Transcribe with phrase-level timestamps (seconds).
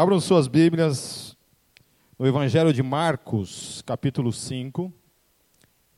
[0.00, 1.36] Abram suas Bíblias
[2.18, 4.90] no Evangelho de Marcos, capítulo 5,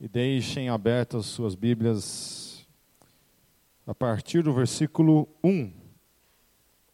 [0.00, 2.66] e deixem abertas suas Bíblias
[3.86, 5.72] a partir do versículo 1.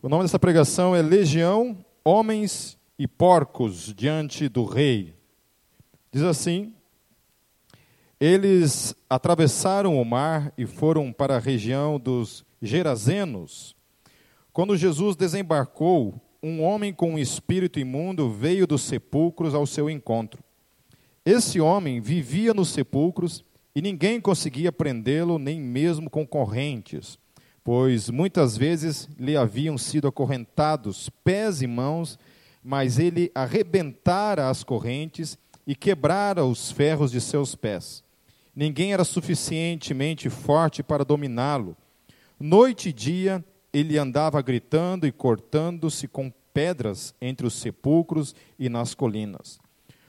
[0.02, 5.14] O nome dessa pregação é Legião, Homens e Porcos diante do Rei.
[6.12, 6.74] Diz assim:
[8.20, 13.74] Eles atravessaram o mar e foram para a região dos Gerazenos.
[14.52, 20.42] Quando Jesus desembarcou, um homem com um espírito imundo veio dos sepulcros ao seu encontro.
[21.24, 27.18] Esse homem vivia nos sepulcros e ninguém conseguia prendê-lo, nem mesmo com correntes,
[27.62, 32.18] pois muitas vezes lhe haviam sido acorrentados pés e mãos,
[32.62, 35.36] mas ele arrebentara as correntes
[35.66, 38.02] e quebrara os ferros de seus pés.
[38.54, 41.76] Ninguém era suficientemente forte para dominá-lo.
[42.40, 48.94] Noite e dia ele andava gritando e cortando-se com pedras entre os sepulcros e nas
[48.94, 49.58] colinas.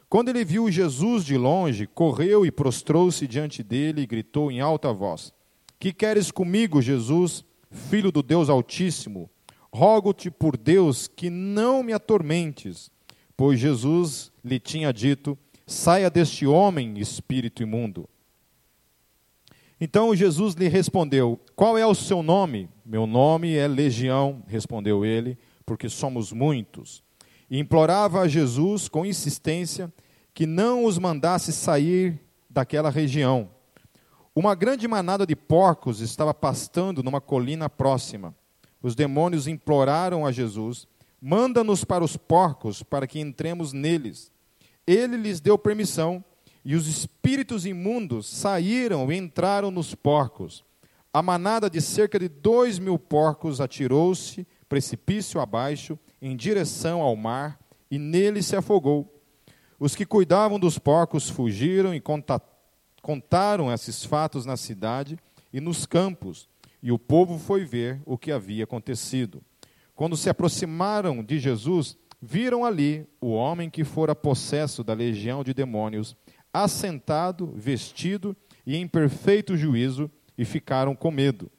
[0.10, 4.92] Quando ele viu Jesus de longe, correu e prostrou-se diante dele e gritou em alta
[4.92, 5.32] voz:
[5.78, 9.30] Que queres comigo, Jesus, filho do Deus Altíssimo?
[9.72, 12.90] Rogo-te por Deus que não me atormentes.
[13.38, 18.10] Pois Jesus lhe tinha dito: Saia deste homem, espírito imundo.
[19.80, 22.68] Então Jesus lhe respondeu: Qual é o seu nome?
[22.90, 27.04] Meu nome é Legião, respondeu ele, porque somos muitos.
[27.48, 29.94] E implorava a Jesus com insistência
[30.34, 33.52] que não os mandasse sair daquela região.
[34.36, 38.34] Uma grande manada de porcos estava pastando numa colina próxima.
[38.82, 40.88] Os demônios imploraram a Jesus:
[41.22, 44.32] Manda-nos para os porcos, para que entremos neles.
[44.88, 46.24] Ele lhes deu permissão,
[46.66, 50.68] e os espíritos imundos saíram e entraram nos porcos.
[51.12, 57.60] A manada de cerca de dois mil porcos atirou-se precipício abaixo, em direção ao mar,
[57.90, 59.20] e nele se afogou.
[59.80, 62.02] Os que cuidavam dos porcos fugiram e
[63.02, 65.18] contaram esses fatos na cidade
[65.52, 66.48] e nos campos,
[66.84, 69.42] e o povo foi ver o que havia acontecido.
[69.96, 75.54] Quando se aproximaram de Jesus, viram ali o homem que fora possesso da legião de
[75.54, 76.16] demônios,
[76.54, 81.52] assentado, vestido e em perfeito juízo, e ficaram com medo.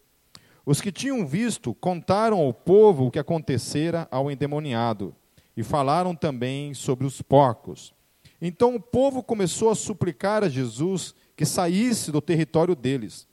[0.64, 5.14] Os que tinham visto contaram ao povo o que acontecera ao endemoniado
[5.54, 7.92] e falaram também sobre os porcos.
[8.40, 13.28] Então o povo começou a suplicar a Jesus que saísse do território deles.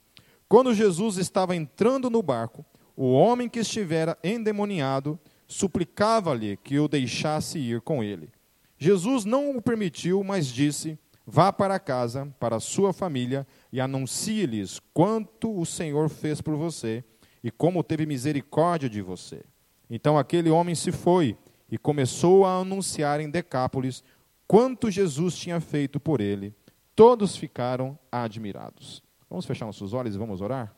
[0.46, 2.62] Quando Jesus estava entrando no barco,
[2.94, 8.28] o homem que estivera endemoniado suplicava-lhe que o deixasse ir com ele.
[8.76, 14.80] Jesus não o permitiu, mas disse: Vá para casa, para a sua família, e anuncie-lhes
[14.92, 17.04] quanto o Senhor fez por você
[17.42, 19.44] e como teve misericórdia de você.
[19.90, 21.36] Então aquele homem se foi
[21.70, 24.02] e começou a anunciar em Decápolis
[24.46, 26.54] quanto Jesus tinha feito por ele.
[26.94, 29.02] Todos ficaram admirados.
[29.28, 30.74] Vamos fechar nossos olhos e vamos orar?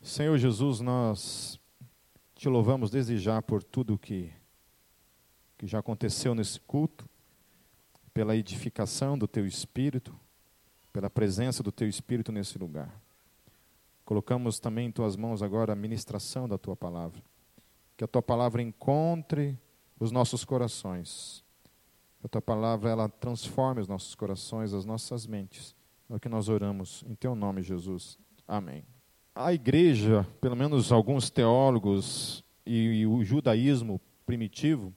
[0.00, 1.58] Senhor Jesus, nós
[2.34, 4.32] te louvamos desde já por tudo que,
[5.56, 7.08] que já aconteceu nesse culto
[8.12, 10.14] pela edificação do teu espírito,
[10.92, 13.00] pela presença do teu espírito nesse lugar.
[14.04, 17.22] Colocamos também em tuas mãos agora a ministração da tua palavra.
[17.96, 19.58] Que a tua palavra encontre
[19.98, 21.44] os nossos corações.
[22.20, 25.74] Que a tua palavra ela transforme os nossos corações, as nossas mentes.
[26.10, 28.18] É o que nós oramos em teu nome, Jesus.
[28.46, 28.84] Amém.
[29.34, 34.92] A igreja, pelo menos alguns teólogos e, e o judaísmo primitivo,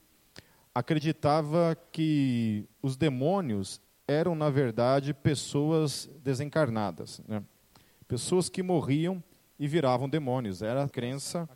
[0.74, 7.20] acreditava que os demônios eram, na verdade, pessoas desencarnadas.
[7.26, 7.42] Né?
[8.06, 9.22] Pessoas que morriam
[9.58, 10.62] e viravam demônios.
[10.62, 11.48] Era a crença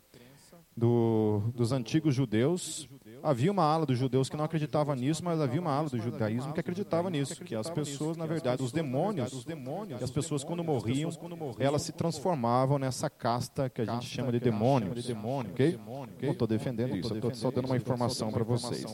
[0.75, 2.89] do, dos antigos judeus.
[3.23, 6.53] Havia uma ala dos judeus que não acreditava nisso, mas havia uma ala do judaísmo
[6.53, 10.63] que acreditava nisso, que as pessoas, na verdade, os demônios, os demônios, as pessoas quando
[10.63, 11.11] morriam,
[11.59, 15.09] elas se transformavam nessa casta que a gente chama de demônios.
[15.51, 15.79] Ok?
[16.21, 18.85] Não estou defendendo isso, estou só dando uma informação para vocês.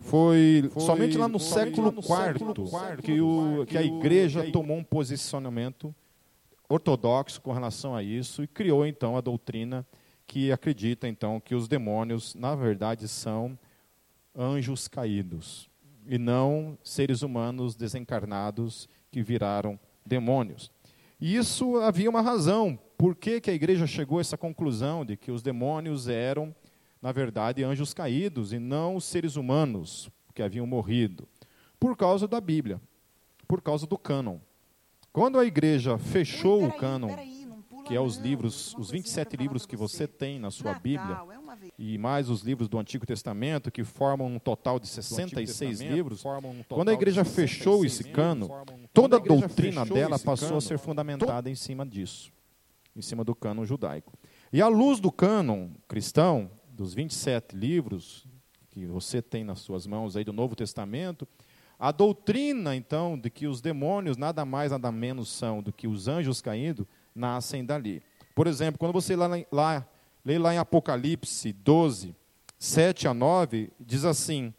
[0.00, 5.94] Foi somente lá no século IV que, o, que a igreja tomou um posicionamento
[6.68, 9.84] ortodoxo com relação a isso e criou então a doutrina
[10.30, 13.58] que acredita então que os demônios na verdade são
[14.32, 15.68] anjos caídos
[16.06, 20.70] e não seres humanos desencarnados que viraram demônios.
[21.20, 22.78] E isso havia uma razão.
[22.96, 26.54] Por que, que a igreja chegou a essa conclusão de que os demônios eram,
[27.02, 31.26] na verdade, anjos caídos e não seres humanos que haviam morrido?
[31.76, 32.80] Por causa da Bíblia,
[33.48, 34.38] por causa do cânon.
[35.12, 37.16] Quando a igreja fechou o cânon,
[37.90, 41.18] que é os livros, os 27 livros que você tem na sua Bíblia,
[41.76, 46.22] e mais os livros do Antigo Testamento, que formam um total de 66 livros,
[46.68, 48.48] quando a igreja fechou esse cano,
[48.94, 52.32] toda a doutrina dela passou a ser fundamentada em cima disso,
[52.94, 54.12] em cima do cânon judaico.
[54.52, 58.24] E à luz do cânon cristão, dos 27 livros
[58.70, 61.26] que você tem nas suas mãos aí do Novo Testamento,
[61.76, 66.06] a doutrina, então, de que os demônios nada mais, nada menos são do que os
[66.06, 68.02] anjos caídos, nascem dali.
[68.34, 69.86] Por exemplo, quando você lá, lá,
[70.24, 72.14] lê lá em Apocalipse 12,
[72.58, 74.52] 7 a 9, diz assim: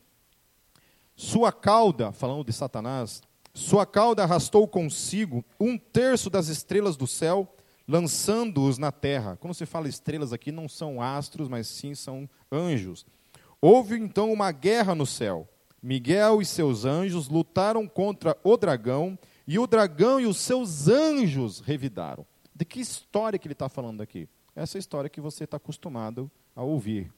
[1.16, 3.22] Sua cauda, falando de Satanás,
[3.54, 7.54] sua cauda arrastou consigo um terço das estrelas do céu,
[7.88, 9.38] lançando-os na terra.
[9.38, 13.06] Quando se fala estrelas aqui, não são astros, mas sim são anjos.
[13.60, 15.48] Houve então uma guerra no céu.
[15.84, 21.60] Miguel e seus anjos lutaram contra o dragão, e o dragão e os seus anjos
[21.60, 22.26] revidaram.
[22.62, 24.30] De que história que ele está falando aqui?
[24.56, 27.12] Essa história que você está acostumado a ouvir.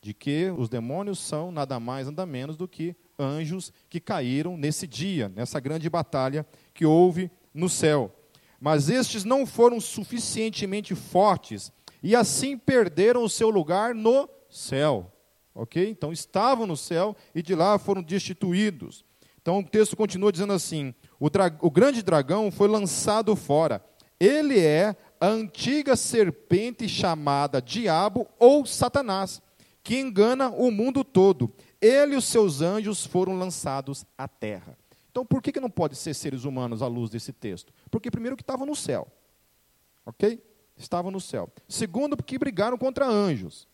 [0.00, 4.88] De que os demônios são nada mais, nada menos do que anjos que caíram nesse
[4.88, 6.44] dia, nessa grande batalha
[6.74, 8.12] que houve no céu.
[8.60, 11.70] Mas estes não foram suficientemente fortes
[12.02, 15.12] e assim perderam o seu lugar no céu.
[15.54, 15.90] Ok?
[15.90, 19.04] Então estavam no céu e de lá foram destituídos.
[19.40, 21.28] Então o texto continua dizendo assim: o,
[21.60, 23.80] o grande dragão foi lançado fora.
[24.22, 29.42] Ele é a antiga serpente chamada Diabo ou Satanás,
[29.82, 31.52] que engana o mundo todo.
[31.80, 34.78] Ele e os seus anjos foram lançados à terra.
[35.10, 37.72] Então, por que, que não pode ser seres humanos à luz desse texto?
[37.90, 39.08] Porque, primeiro, que estavam no céu.
[40.06, 40.40] Ok?
[40.76, 41.50] Estavam no céu.
[41.68, 43.66] Segundo, porque brigaram contra anjos.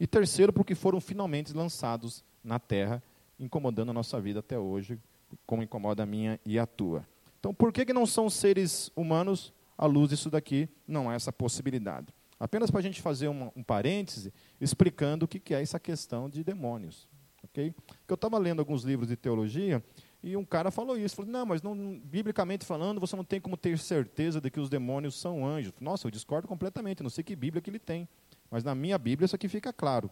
[0.00, 3.02] E terceiro, porque foram finalmente lançados na terra,
[3.38, 4.98] incomodando a nossa vida até hoje,
[5.44, 7.06] como incomoda a minha e a tua.
[7.38, 10.68] Então, por que, que não são seres humanos à luz disso daqui?
[10.86, 12.08] Não há essa possibilidade.
[12.38, 16.28] Apenas para a gente fazer um, um parêntese, explicando o que, que é essa questão
[16.28, 17.08] de demônios.
[17.44, 17.70] Okay?
[17.72, 19.82] Porque eu estava lendo alguns livros de teologia
[20.22, 21.16] e um cara falou isso.
[21.16, 24.68] Falou, não, mas não, biblicamente falando, você não tem como ter certeza de que os
[24.68, 25.72] demônios são anjos.
[25.80, 27.02] Nossa, eu discordo completamente.
[27.02, 28.06] Não sei que Bíblia que ele tem.
[28.50, 30.10] Mas na minha Bíblia isso aqui fica claro.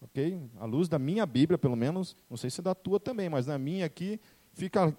[0.00, 0.40] Ok?
[0.58, 3.58] À luz da minha Bíblia, pelo menos, não sei se da tua também, mas na
[3.58, 4.20] minha aqui
[4.52, 4.96] fica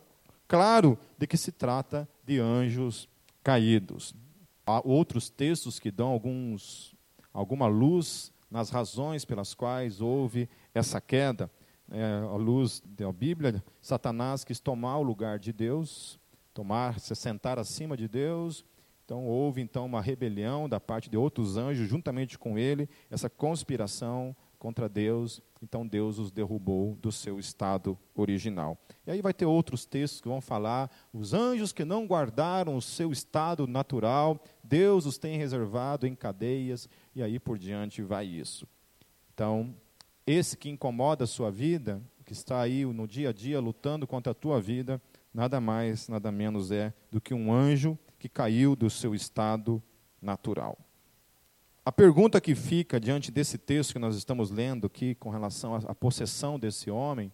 [0.48, 3.10] claro de que se trata de anjos
[3.46, 4.16] caídos.
[4.66, 6.96] Há outros textos que dão alguns,
[7.32, 11.52] alguma luz nas razões pelas quais houve essa queda.
[11.92, 16.20] É, luz da Bíblia, Satanás quis tomar o lugar de Deus,
[16.52, 18.66] tomar, se sentar acima de Deus,
[19.06, 24.36] então houve então uma rebelião da parte de outros anjos juntamente com ele, essa conspiração
[24.66, 25.44] contra Deus.
[25.62, 28.76] Então Deus os derrubou do seu estado original.
[29.06, 32.82] E aí vai ter outros textos que vão falar os anjos que não guardaram o
[32.82, 38.68] seu estado natural, Deus os tem reservado em cadeias e aí por diante vai isso.
[39.36, 39.76] Então,
[40.26, 44.32] esse que incomoda a sua vida, que está aí no dia a dia lutando contra
[44.32, 45.00] a tua vida,
[45.32, 49.80] nada mais, nada menos é do que um anjo que caiu do seu estado
[50.20, 50.76] natural.
[51.86, 55.94] A pergunta que fica diante desse texto que nós estamos lendo aqui com relação à
[55.94, 57.32] possessão desse homem,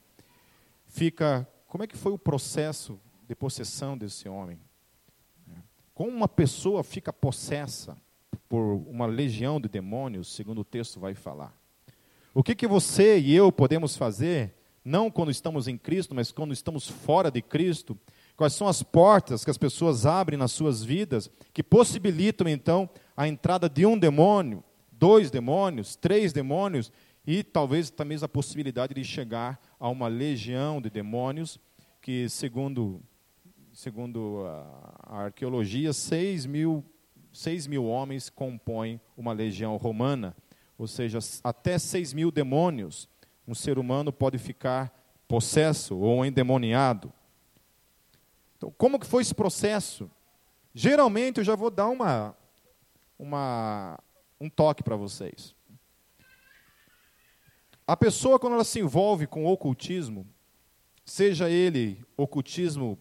[0.87, 4.59] fica como é que foi o processo de possessão desse homem?
[5.93, 7.95] Como uma pessoa fica possessa
[8.49, 11.55] por uma legião de demônios, segundo o texto vai falar?
[12.33, 16.51] O que, que você e eu podemos fazer, não quando estamos em Cristo, mas quando
[16.51, 17.97] estamos fora de Cristo,
[18.35, 23.27] Quais são as portas que as pessoas abrem nas suas vidas que possibilitam então a
[23.27, 26.91] entrada de um demônio, dois demônios, três demônios
[27.25, 31.59] e talvez também a possibilidade de chegar a uma legião de demônios
[32.01, 33.01] que, segundo,
[33.73, 36.83] segundo a, arqueologia, seis mil,
[37.31, 40.35] seis mil homens compõem uma legião romana,
[40.77, 43.07] ou seja, até seis mil demônios
[43.47, 44.91] um ser humano pode ficar
[45.27, 47.11] possesso ou endemoniado.
[48.61, 50.07] Então, como que foi esse processo?
[50.71, 52.37] Geralmente eu já vou dar uma,
[53.17, 53.99] uma
[54.39, 55.55] um toque para vocês.
[57.87, 60.27] A pessoa quando ela se envolve com o ocultismo,
[61.03, 62.99] seja ele ocultismo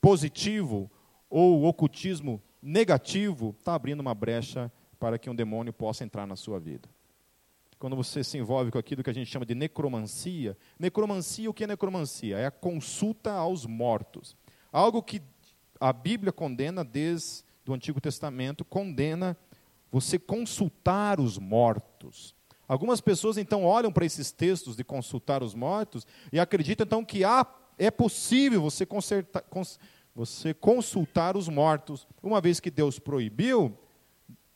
[0.00, 0.88] positivo
[1.28, 4.70] ou ocultismo negativo, está abrindo uma brecha
[5.00, 6.88] para que um demônio possa entrar na sua vida.
[7.80, 11.64] Quando você se envolve com aquilo que a gente chama de necromancia, necromancia, o que
[11.64, 12.38] é necromancia?
[12.38, 14.36] É a consulta aos mortos.
[14.72, 15.22] Algo que
[15.80, 19.36] a Bíblia condena desde o Antigo Testamento, condena
[19.90, 22.34] você consultar os mortos.
[22.66, 27.24] Algumas pessoas então olham para esses textos de consultar os mortos e acreditam então que
[27.24, 27.46] há,
[27.78, 29.78] é possível você, cons,
[30.14, 33.76] você consultar os mortos, uma vez que Deus proibiu,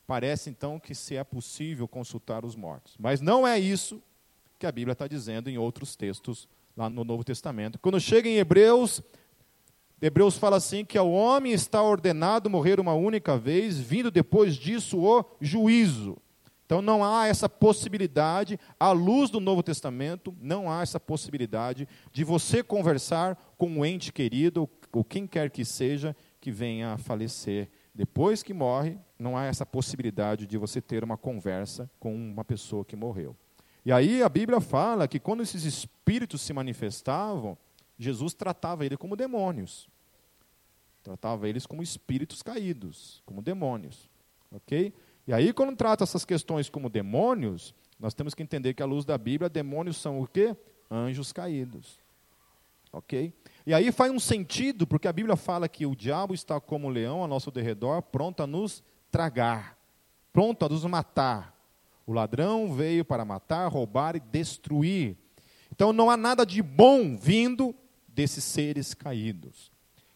[0.06, 2.96] parece então que se é possível consultar os mortos.
[2.98, 4.02] Mas não é isso
[4.58, 7.78] que a Bíblia está dizendo em outros textos lá no Novo Testamento.
[7.78, 9.02] Quando chega em Hebreus,
[10.04, 14.98] Hebreus fala assim que ao homem está ordenado morrer uma única vez, vindo depois disso
[14.98, 16.18] o juízo.
[16.66, 22.24] Então não há essa possibilidade, à luz do Novo Testamento, não há essa possibilidade de
[22.24, 27.70] você conversar com um ente querido, ou quem quer que seja, que venha a falecer.
[27.94, 32.84] Depois que morre, não há essa possibilidade de você ter uma conversa com uma pessoa
[32.84, 33.36] que morreu.
[33.84, 37.56] E aí a Bíblia fala que quando esses espíritos se manifestavam,
[37.96, 39.91] Jesus tratava eles como demônios.
[41.02, 44.08] Tratava eles como espíritos caídos, como demônios.
[44.50, 44.92] Ok?
[45.26, 49.04] E aí, quando trata essas questões como demônios, nós temos que entender que, à luz
[49.04, 50.56] da Bíblia, demônios são o quê?
[50.90, 52.00] Anjos caídos.
[52.92, 53.32] Ok?
[53.66, 56.90] E aí faz um sentido, porque a Bíblia fala que o diabo está como um
[56.90, 59.78] leão ao nosso derredor, pronto a nos tragar,
[60.32, 61.56] pronto a nos matar.
[62.06, 65.16] O ladrão veio para matar, roubar e destruir.
[65.70, 67.74] Então não há nada de bom vindo
[68.06, 69.70] desses seres caídos.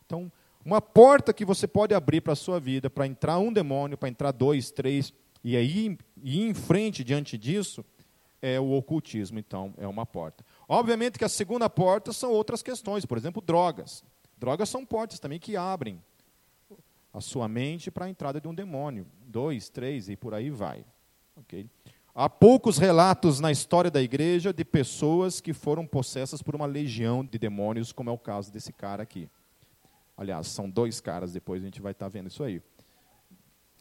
[0.05, 0.31] Então,
[0.67, 4.09] uma porta que você pode abrir para a sua vida, para entrar um demônio, para
[4.09, 5.13] entrar dois, três,
[5.45, 7.85] e aí ir em frente diante disso,
[8.43, 10.45] é o ocultismo, então, é uma porta.
[10.69, 14.03] Obviamente que a segunda porta são outras questões, por exemplo, drogas.
[14.37, 16.03] Drogas são portas também que abrem
[17.15, 19.07] a sua mente para a entrada de um demônio.
[19.25, 20.85] Dois, três e por aí vai.
[21.37, 21.71] Okay?
[22.13, 27.25] Há poucos relatos na história da igreja de pessoas que foram possessas por uma legião
[27.25, 29.31] de demônios, como é o caso desse cara aqui.
[30.17, 32.63] Aliás, são dois caras, depois a gente vai estar vendo isso aí.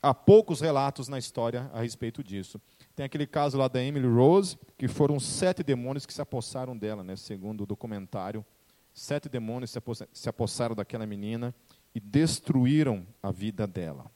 [0.02, 2.62] Há poucos relatos na história a respeito disso.
[2.96, 7.04] Tem aquele caso lá da Emily Rose, que foram sete demônios que se apossaram dela,
[7.04, 8.46] né, segundo o documentário.
[8.94, 9.74] Sete demônios
[10.14, 11.56] se apossaram daquela menina
[11.94, 14.12] e destruíram a vida dela.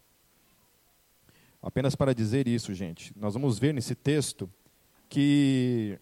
[1.61, 4.49] Apenas para dizer isso, gente, nós vamos ver nesse texto
[5.09, 5.99] que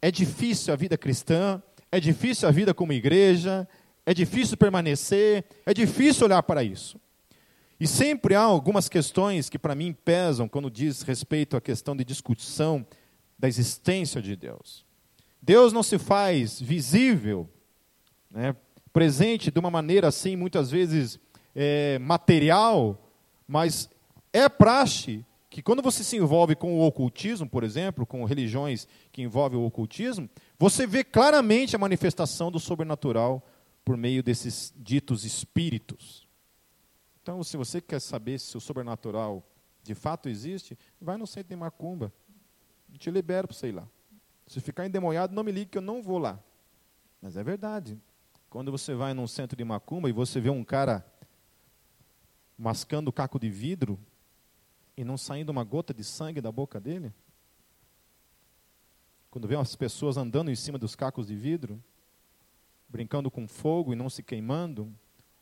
[0.00, 3.68] é difícil a vida cristã, é difícil a vida como igreja,
[4.06, 7.00] é difícil permanecer, é difícil olhar para isso.
[7.78, 12.04] E sempre há algumas questões que para mim pesam quando diz respeito à questão de
[12.04, 12.86] discussão
[13.38, 14.84] da existência de Deus.
[15.42, 17.48] Deus não se faz visível,
[18.30, 18.54] né,
[18.92, 21.18] presente de uma maneira assim, muitas vezes
[21.54, 23.10] é, material,
[23.46, 23.90] mas
[24.32, 29.22] é praxe que quando você se envolve com o ocultismo, por exemplo, com religiões que
[29.22, 33.40] envolvem o ocultismo, você vê claramente a manifestação do sobrenatural
[33.84, 36.26] por meio desses ditos espíritos.
[37.22, 39.46] Então, se você quer saber se o sobrenatural
[39.82, 42.12] de fato existe, vai no centro de macumba.
[42.92, 43.88] Eu te libero para você ir lá.
[44.46, 46.38] Se ficar endemoniado, não me ligue que eu não vou lá.
[47.20, 48.00] Mas é verdade.
[48.48, 51.04] Quando você vai num centro de macumba e você vê um cara
[52.56, 53.98] mascando caco de vidro,
[54.96, 57.12] e não saindo uma gota de sangue da boca dele?
[59.30, 61.82] Quando vê as pessoas andando em cima dos cacos de vidro,
[62.94, 64.88] brincando com fogo e não se queimando,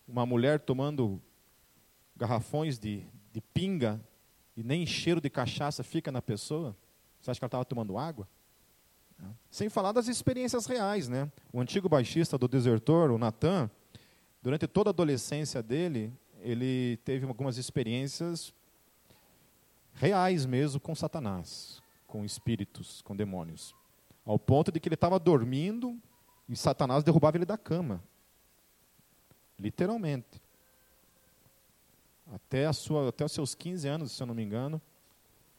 [0.09, 1.21] uma mulher tomando
[2.17, 4.01] garrafões de, de pinga
[4.57, 6.75] e nem cheiro de cachaça fica na pessoa,
[7.21, 8.27] você acha que ela estava tomando água?
[9.51, 11.31] Sem falar das experiências reais, né?
[11.53, 13.71] O antigo baixista do Desertor, o Natan,
[14.41, 18.51] durante toda a adolescência dele, ele teve algumas experiências
[19.93, 23.75] reais mesmo com Satanás, com espíritos, com demônios.
[24.25, 26.01] Ao ponto de que ele estava dormindo
[26.53, 28.05] e Satanás derrubava ele da cama.
[29.59, 30.43] Literalmente.
[32.31, 34.81] Até, a sua, até os seus 15 anos, se eu não me engano,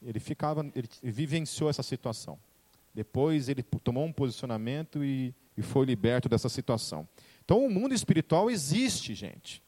[0.03, 2.37] ele ficava, ele vivenciou essa situação.
[2.93, 7.07] Depois ele tomou um posicionamento e, e foi liberto dessa situação.
[7.43, 9.63] Então o mundo espiritual existe, gente.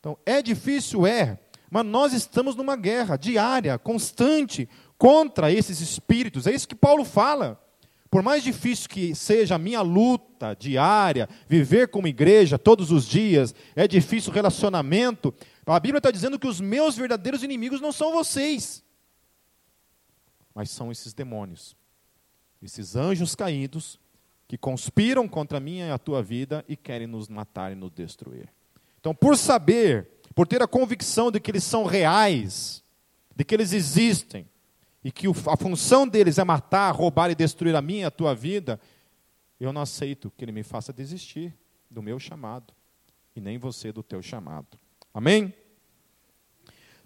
[0.00, 1.38] Então é difícil, é,
[1.70, 6.46] mas nós estamos numa guerra diária, constante, contra esses espíritos.
[6.46, 7.62] É isso que Paulo fala.
[8.10, 13.54] Por mais difícil que seja a minha luta diária, viver como igreja todos os dias,
[13.76, 15.34] é difícil o relacionamento.
[15.66, 18.82] A Bíblia está dizendo que os meus verdadeiros inimigos não são vocês,
[20.54, 21.76] mas são esses demônios,
[22.62, 24.00] esses anjos caídos
[24.46, 27.92] que conspiram contra a minha e a tua vida e querem nos matar e nos
[27.92, 28.48] destruir.
[28.98, 32.80] Então, por saber por ter a convicção de que eles são reais,
[33.34, 34.48] de que eles existem,
[35.04, 38.80] e que a função deles é matar, roubar e destruir a minha a tua vida,
[39.60, 41.54] eu não aceito que ele me faça desistir
[41.90, 42.72] do meu chamado,
[43.34, 44.78] e nem você do teu chamado.
[45.12, 45.54] Amém?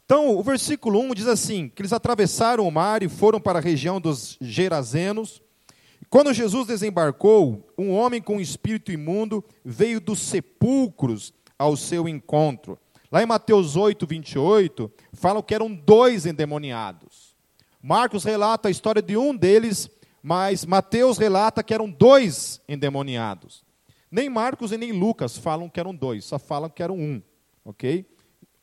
[0.05, 3.63] Então, o versículo 1 diz assim: que eles atravessaram o mar e foram para a
[3.63, 5.41] região dos Gerazenos.
[6.11, 12.79] Quando Jesus desembarcou, um homem com espírito imundo veio dos sepulcros ao seu encontro
[13.13, 17.22] Lá em Mateus 8, 28, falam que eram dois endemoniados.
[17.83, 19.91] Marcos relata a história de um deles,
[20.23, 23.65] mas Mateus relata que eram dois endemoniados.
[24.09, 27.21] Nem Marcos e nem Lucas falam que eram dois, só falam que eram um,
[27.65, 28.07] ok?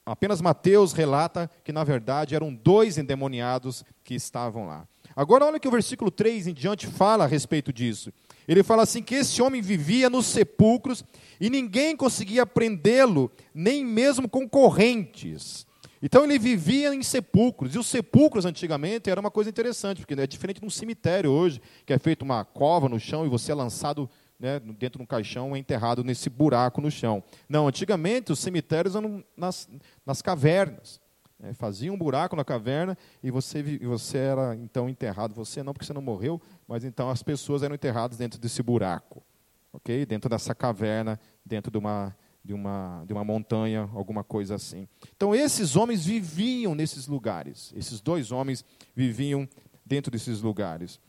[0.06, 4.88] Apenas Mateus relata que, na verdade, eram dois endemoniados que estavam lá.
[5.16, 8.12] Agora, olha que o versículo 3 em diante fala a respeito disso.
[8.48, 11.04] Ele fala assim: que esse homem vivia nos sepulcros
[11.40, 15.68] e ninguém conseguia prendê-lo, nem mesmo com correntes.
[16.02, 17.76] Então ele vivia em sepulcros.
[17.76, 21.62] E os sepulcros antigamente era uma coisa interessante, porque é diferente de um cemitério hoje,
[21.86, 25.06] que é feito uma cova no chão e você é lançado né, dentro de um
[25.06, 27.22] caixão é enterrado nesse buraco no chão.
[27.48, 29.68] Não, antigamente os cemitérios eram nas,
[30.06, 31.02] nas cavernas.
[31.42, 35.34] É, fazia um buraco na caverna e você, você era então enterrado.
[35.36, 39.24] Você não, porque você não morreu, mas então as pessoas eram enterradas dentro desse buraco,
[39.72, 40.06] ok?
[40.06, 44.88] Dentro dessa caverna, dentro de uma, de uma, de uma montanha, alguma coisa assim.
[45.16, 47.74] Então esses homens viviam nesses lugares.
[47.76, 48.64] Esses dois homens
[48.96, 49.48] viviam
[49.86, 51.00] dentro desses lugares.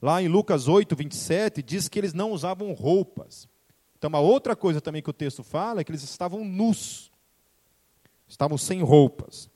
[0.00, 3.48] Lá em Lucas 8, 27, diz que eles não usavam roupas.
[3.96, 7.12] Então, uma outra coisa também que o texto fala é que eles estavam nus
[8.32, 9.50] estavam sem roupas.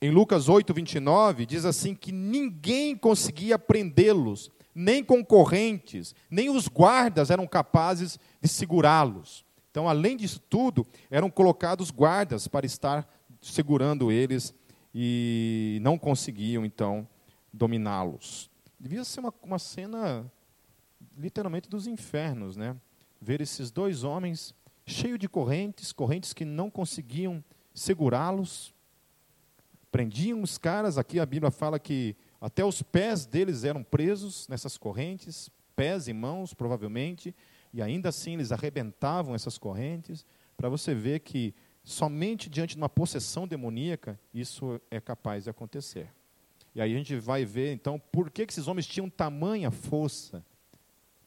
[0.00, 7.30] Em Lucas 8, 29, diz assim: que ninguém conseguia prendê-los, nem concorrentes, nem os guardas
[7.30, 9.44] eram capazes de segurá-los.
[9.78, 13.08] Então, além disso tudo, eram colocados guardas para estar
[13.40, 14.52] segurando eles
[14.92, 17.06] e não conseguiam, então,
[17.52, 18.50] dominá-los.
[18.76, 20.28] Devia ser uma, uma cena,
[21.16, 22.74] literalmente, dos infernos, né?
[23.20, 24.52] Ver esses dois homens
[24.84, 28.74] cheios de correntes, correntes que não conseguiam segurá-los.
[29.92, 34.76] Prendiam os caras, aqui a Bíblia fala que até os pés deles eram presos nessas
[34.76, 37.32] correntes, pés e mãos, provavelmente,
[37.72, 40.24] e ainda assim eles arrebentavam essas correntes,
[40.56, 46.12] para você ver que somente diante de uma possessão demoníaca isso é capaz de acontecer.
[46.74, 50.44] E aí a gente vai ver, então, por que, que esses homens tinham tamanha força,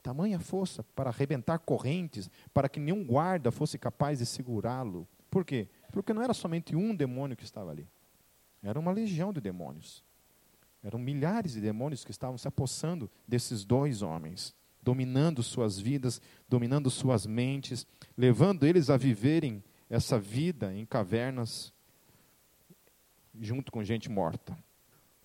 [0.02, 5.08] tamanha força para arrebentar correntes, para que nenhum guarda fosse capaz de segurá-lo.
[5.30, 5.68] Por quê?
[5.92, 7.88] Porque não era somente um demônio que estava ali.
[8.62, 10.04] Era uma legião de demônios.
[10.84, 16.90] Eram milhares de demônios que estavam se apossando desses dois homens, dominando suas vidas, dominando
[16.90, 17.86] suas mentes,
[18.18, 21.74] levando eles a viverem essa vida em cavernas
[23.40, 24.58] junto com gente morta.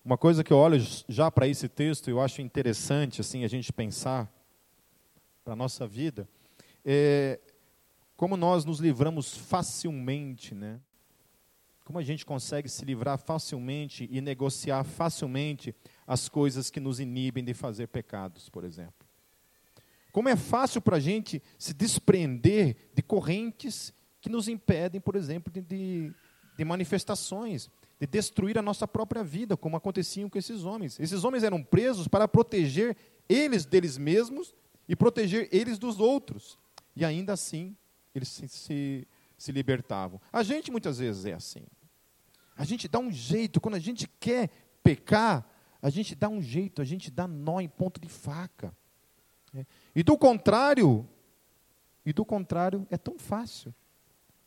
[0.03, 3.73] Uma coisa que eu olho já para esse texto, eu acho interessante assim a gente
[3.73, 4.31] pensar
[5.43, 6.27] para a nossa vida,
[6.85, 7.39] é
[8.15, 10.79] como nós nos livramos facilmente, né?
[11.85, 15.73] Como a gente consegue se livrar facilmente e negociar facilmente
[16.05, 19.06] as coisas que nos inibem de fazer pecados, por exemplo.
[20.17, 25.53] Como é fácil para a gente se desprender de correntes que nos impedem, por exemplo,
[25.53, 26.11] de,
[26.57, 30.99] de, manifestações, de destruir a nossa própria vida, como aconteciam com esses homens.
[30.99, 32.97] Esses homens eram presos para proteger
[33.29, 34.55] eles deles mesmos
[34.89, 36.57] e proteger eles dos outros.
[36.95, 37.77] E ainda assim,
[38.15, 40.19] eles se, se, se libertavam.
[40.33, 41.61] A gente muitas vezes é assim.
[42.55, 44.49] A gente dá um jeito, quando a gente quer
[44.81, 45.47] pecar,
[45.79, 48.75] a gente dá um jeito, a gente dá nó em ponto de faca.
[49.55, 49.65] É.
[49.97, 51.09] E do contrário,
[52.05, 53.73] e do contrário é tão fácil.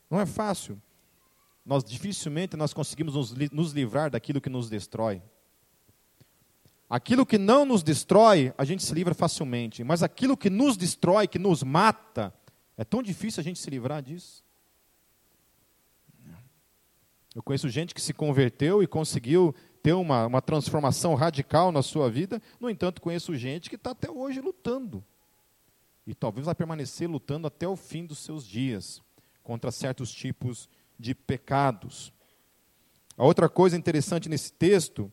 [0.09, 0.81] Não é fácil.
[1.67, 5.21] Nós dificilmente nós conseguimos nos, nos livrar daquilo que nos destrói.
[6.89, 11.27] Aquilo que não nos destrói, a gente se livra facilmente, mas aquilo que nos destrói,
[11.27, 12.33] que nos mata,
[12.77, 14.45] é tão difícil a gente se livrar disso.
[17.35, 22.09] Eu conheço gente que se converteu e conseguiu ter uma, uma transformação radical na sua
[22.09, 22.41] vida.
[22.61, 25.05] No entanto, conheço gente que está até hoje lutando.
[26.07, 29.03] E talvez vai permanecer lutando até o fim dos seus dias
[29.43, 32.13] contra certos tipos de pecados.
[33.17, 35.11] A outra coisa interessante nesse texto,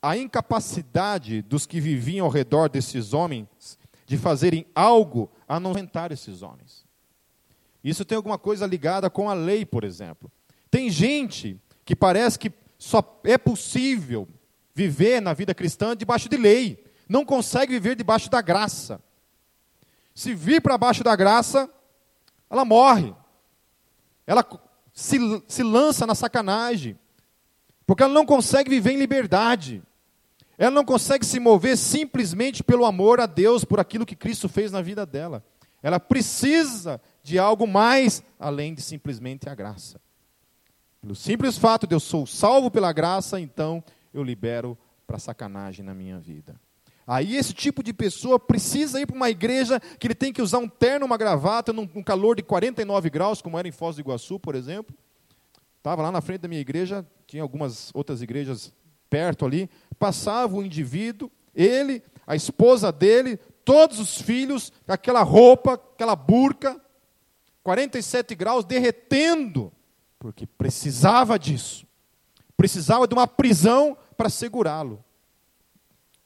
[0.00, 6.10] a incapacidade dos que viviam ao redor desses homens de fazerem algo a não tentar
[6.12, 6.84] esses homens.
[7.82, 10.30] Isso tem alguma coisa ligada com a lei, por exemplo.
[10.70, 14.28] Tem gente que parece que só é possível
[14.74, 19.00] viver na vida cristã debaixo de lei, não consegue viver debaixo da graça.
[20.14, 21.68] Se vir para baixo da graça,
[22.48, 23.14] ela morre.
[24.26, 24.44] Ela
[24.92, 25.18] se,
[25.48, 26.98] se lança na sacanagem,
[27.86, 29.82] porque ela não consegue viver em liberdade.
[30.58, 34.70] Ela não consegue se mover simplesmente pelo amor a Deus, por aquilo que Cristo fez
[34.70, 35.42] na vida dela.
[35.82, 40.00] Ela precisa de algo mais além de simplesmente a graça.
[41.00, 45.94] Pelo simples fato de eu sou salvo pela graça, então eu libero para sacanagem na
[45.94, 46.60] minha vida.
[47.10, 50.58] Aí esse tipo de pessoa precisa ir para uma igreja que ele tem que usar
[50.58, 54.00] um terno, uma gravata, num, num calor de 49 graus, como era em Foz do
[54.00, 54.94] Iguaçu, por exemplo,
[55.80, 58.70] Estava lá na frente da minha igreja, tinha algumas outras igrejas
[59.08, 59.68] perto ali,
[59.98, 66.78] passava o indivíduo, ele, a esposa dele, todos os filhos, aquela roupa, aquela burca,
[67.62, 69.72] 47 graus, derretendo,
[70.18, 71.86] porque precisava disso.
[72.58, 75.02] Precisava de uma prisão para segurá-lo.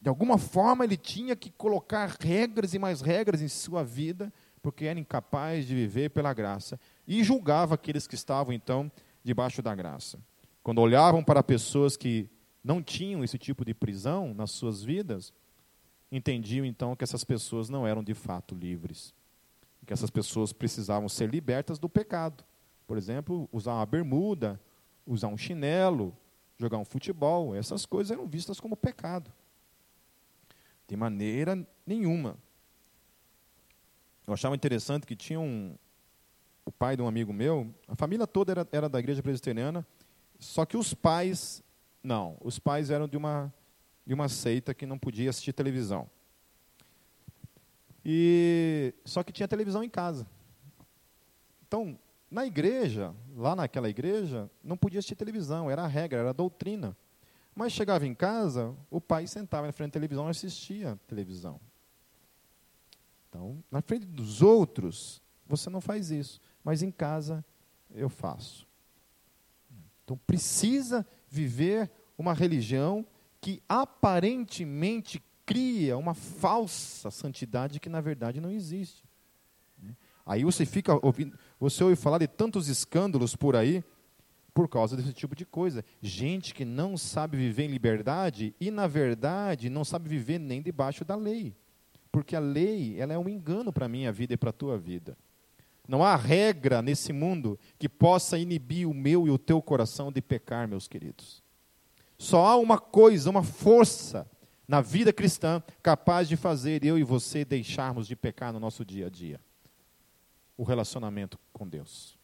[0.04, 4.84] De alguma forma ele tinha que colocar regras e mais regras em sua vida, porque
[4.84, 6.78] era incapaz de viver pela graça.
[7.08, 10.18] E julgava aqueles que estavam, então, debaixo da graça.
[10.62, 12.28] Quando olhavam para pessoas que
[12.62, 15.32] não tinham esse tipo de prisão nas suas vidas,
[16.12, 19.14] entendiam então que essas pessoas não eram de fato livres.
[19.86, 22.44] Que essas pessoas precisavam ser libertas do pecado.
[22.86, 24.60] Por exemplo, usar uma bermuda,
[25.06, 26.14] usar um chinelo,
[26.58, 29.32] jogar um futebol, essas coisas eram vistas como pecado.
[30.94, 32.38] De maneira nenhuma.
[34.24, 35.76] Eu achava interessante que tinha um,
[36.64, 39.84] o pai de um amigo meu, a família toda era, era da igreja presbiteriana,
[40.38, 41.64] só que os pais,
[42.00, 43.52] não, os pais eram de uma,
[44.06, 46.08] de uma seita que não podia assistir televisão.
[48.04, 50.24] E só que tinha televisão em casa.
[51.66, 51.98] Então,
[52.30, 56.96] na igreja, lá naquela igreja, não podia assistir televisão, era a regra, era a doutrina.
[57.54, 61.60] Mas chegava em casa, o pai sentava na frente da televisão e assistia televisão.
[63.28, 67.44] Então, na frente dos outros, você não faz isso, mas em casa
[67.90, 68.66] eu faço.
[70.04, 73.06] Então, precisa viver uma religião
[73.40, 79.04] que aparentemente cria uma falsa santidade que na verdade não existe.
[80.26, 83.84] Aí você fica ouvindo, você ouve falar de tantos escândalos por aí,
[84.54, 85.84] por causa desse tipo de coisa.
[86.00, 91.04] Gente que não sabe viver em liberdade e, na verdade, não sabe viver nem debaixo
[91.04, 91.52] da lei.
[92.12, 94.78] Porque a lei ela é um engano para a minha vida e para a tua
[94.78, 95.18] vida.
[95.86, 100.22] Não há regra nesse mundo que possa inibir o meu e o teu coração de
[100.22, 101.42] pecar, meus queridos.
[102.16, 104.30] Só há uma coisa, uma força
[104.66, 109.08] na vida cristã capaz de fazer eu e você deixarmos de pecar no nosso dia
[109.08, 109.40] a dia:
[110.56, 112.16] o relacionamento com Deus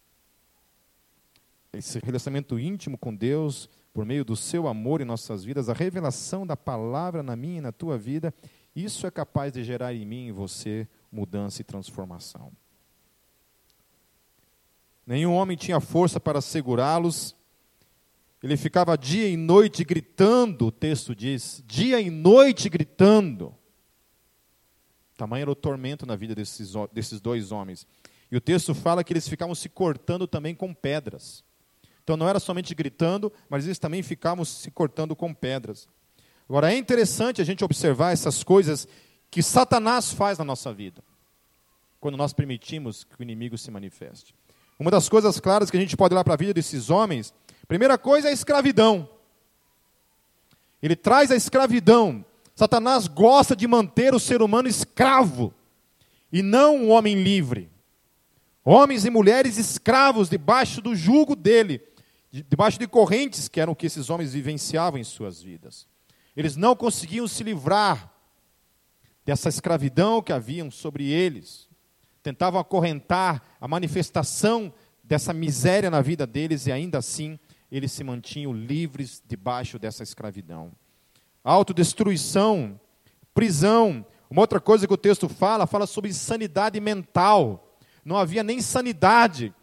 [1.72, 6.46] esse relacionamento íntimo com Deus, por meio do seu amor em nossas vidas, a revelação
[6.46, 8.34] da palavra na minha e na tua vida,
[8.74, 12.52] isso é capaz de gerar em mim e em você mudança e transformação.
[15.06, 17.34] Nenhum homem tinha força para segurá-los.
[18.42, 23.54] Ele ficava dia e noite gritando, o texto diz, dia e noite gritando.
[25.16, 27.86] Tamanho era o tormento na vida desses, desses dois homens.
[28.30, 31.44] E o texto fala que eles ficavam se cortando também com pedras.
[32.10, 35.86] Então não era somente gritando, mas eles também ficavam se cortando com pedras.
[36.48, 38.88] Agora é interessante a gente observar essas coisas
[39.30, 41.04] que Satanás faz na nossa vida,
[42.00, 44.34] quando nós permitimos que o inimigo se manifeste.
[44.76, 47.32] Uma das coisas claras que a gente pode olhar para a vida desses homens,
[47.68, 49.08] primeira coisa é a escravidão.
[50.82, 52.24] Ele traz a escravidão.
[52.56, 55.54] Satanás gosta de manter o ser humano escravo
[56.32, 57.70] e não um homem livre.
[58.64, 61.80] Homens e mulheres escravos debaixo do jugo dele,
[62.30, 65.86] debaixo de correntes que eram o que esses homens vivenciavam em suas vidas.
[66.36, 68.12] Eles não conseguiam se livrar
[69.24, 71.68] dessa escravidão que haviam sobre eles.
[72.22, 77.38] Tentavam acorrentar a manifestação dessa miséria na vida deles e ainda assim
[77.70, 80.72] eles se mantinham livres debaixo dessa escravidão.
[81.42, 82.80] Autodestruição,
[83.34, 84.06] prisão.
[84.30, 87.76] Uma outra coisa que o texto fala, fala sobre insanidade mental.
[88.04, 89.54] Não havia nem sanidade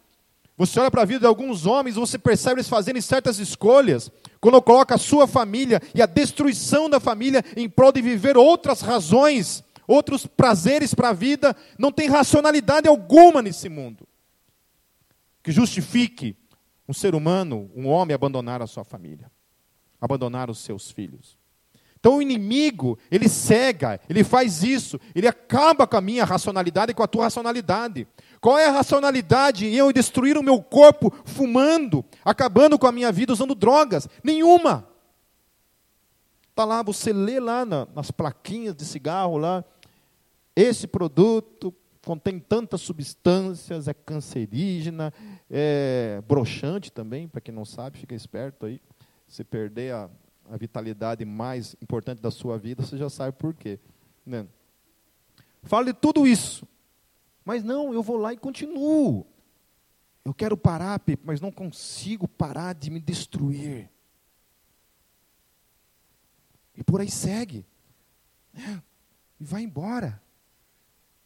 [0.58, 4.60] você olha para a vida de alguns homens, você percebe eles fazendo certas escolhas, quando
[4.60, 9.62] coloca a sua família e a destruição da família em prol de viver outras razões,
[9.86, 14.06] outros prazeres para a vida, não tem racionalidade alguma nesse mundo
[15.42, 16.36] que justifique
[16.88, 19.30] um ser humano, um homem, abandonar a sua família,
[20.00, 21.38] abandonar os seus filhos.
[22.00, 26.94] Então o inimigo, ele cega, ele faz isso, ele acaba com a minha racionalidade e
[26.94, 28.06] com a tua racionalidade.
[28.40, 33.10] Qual é a racionalidade em eu destruir o meu corpo fumando, acabando com a minha
[33.10, 34.08] vida usando drogas?
[34.22, 34.88] Nenhuma.
[36.50, 39.64] Está lá, você lê lá na, nas plaquinhas de cigarro lá,
[40.56, 41.72] esse produto
[42.04, 45.12] contém tantas substâncias, é cancerígena,
[45.50, 48.80] é broxante também, para quem não sabe, fica esperto aí.
[49.28, 50.10] Se perder a,
[50.50, 53.78] a vitalidade mais importante da sua vida, você já sabe por quê.
[54.24, 54.46] Né?
[55.62, 56.66] Fala de tudo isso.
[57.48, 59.26] Mas não, eu vou lá e continuo.
[60.22, 63.88] Eu quero parar, Pepe, mas não consigo parar de me destruir.
[66.76, 67.64] E por aí segue.
[68.54, 68.82] É,
[69.40, 70.22] e vai embora.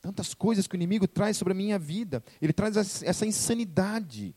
[0.00, 2.22] Tantas coisas que o inimigo traz sobre a minha vida.
[2.40, 4.32] Ele traz essa insanidade.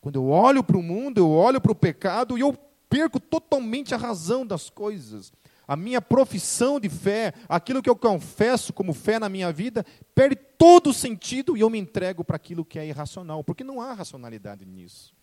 [0.00, 2.54] Quando eu olho para o mundo, eu olho para o pecado e eu
[2.88, 5.34] perco totalmente a razão das coisas.
[5.66, 10.36] A minha profissão de fé, aquilo que eu confesso como fé na minha vida, perde
[10.36, 13.92] todo o sentido e eu me entrego para aquilo que é irracional, porque não há
[13.92, 15.14] racionalidade nisso.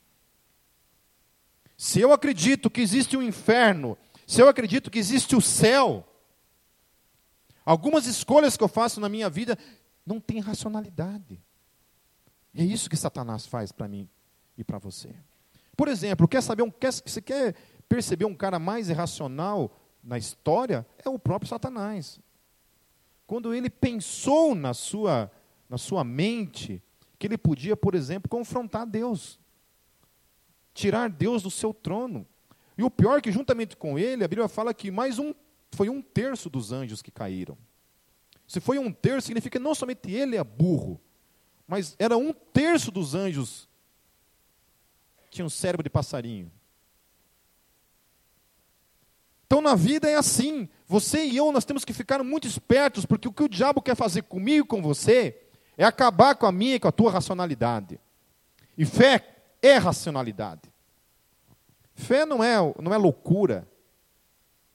[1.77, 6.07] Se eu acredito que existe um inferno, se eu acredito que existe o céu,
[7.65, 9.57] algumas escolhas que eu faço na minha vida
[10.05, 11.41] não têm racionalidade.
[12.53, 14.07] E é isso que Satanás faz para mim
[14.57, 15.15] e para você.
[15.75, 17.55] Por exemplo, quer saber um, quer, você quer
[17.87, 19.71] perceber um cara mais irracional
[20.03, 20.85] na história?
[21.03, 22.19] É o próprio Satanás.
[23.27, 25.31] Quando ele pensou na sua,
[25.69, 26.81] na sua mente
[27.17, 29.39] que ele podia, por exemplo, confrontar Deus,
[30.73, 32.27] tirar Deus do seu trono.
[32.77, 35.33] E o pior é que, juntamente com ele, a Bíblia fala que mais um,
[35.71, 37.57] foi um terço dos anjos que caíram.
[38.47, 40.99] Se foi um terço, significa que não somente ele é burro,
[41.67, 43.69] mas era um terço dos anjos
[45.31, 46.51] tinha um cérebro de passarinho.
[49.51, 50.69] Então na vida é assim.
[50.87, 53.97] Você e eu nós temos que ficar muito espertos, porque o que o diabo quer
[53.97, 55.41] fazer comigo e com você
[55.77, 57.99] é acabar com a minha e com a tua racionalidade.
[58.77, 60.71] E fé é racionalidade.
[61.93, 63.67] Fé não é, não é loucura.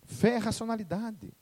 [0.04, 1.32] Fé é racionalidade.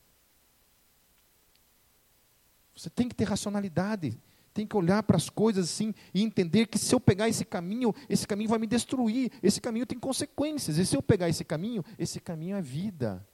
[2.73, 4.17] Você tem que ter racionalidade
[4.55, 7.93] tem que olhar para as coisas assim e entender que se eu pegar esse caminho,
[8.09, 10.77] esse caminho vai me destruir, esse caminho tem consequências.
[10.77, 13.27] E se eu pegar esse caminho, esse caminho é vida.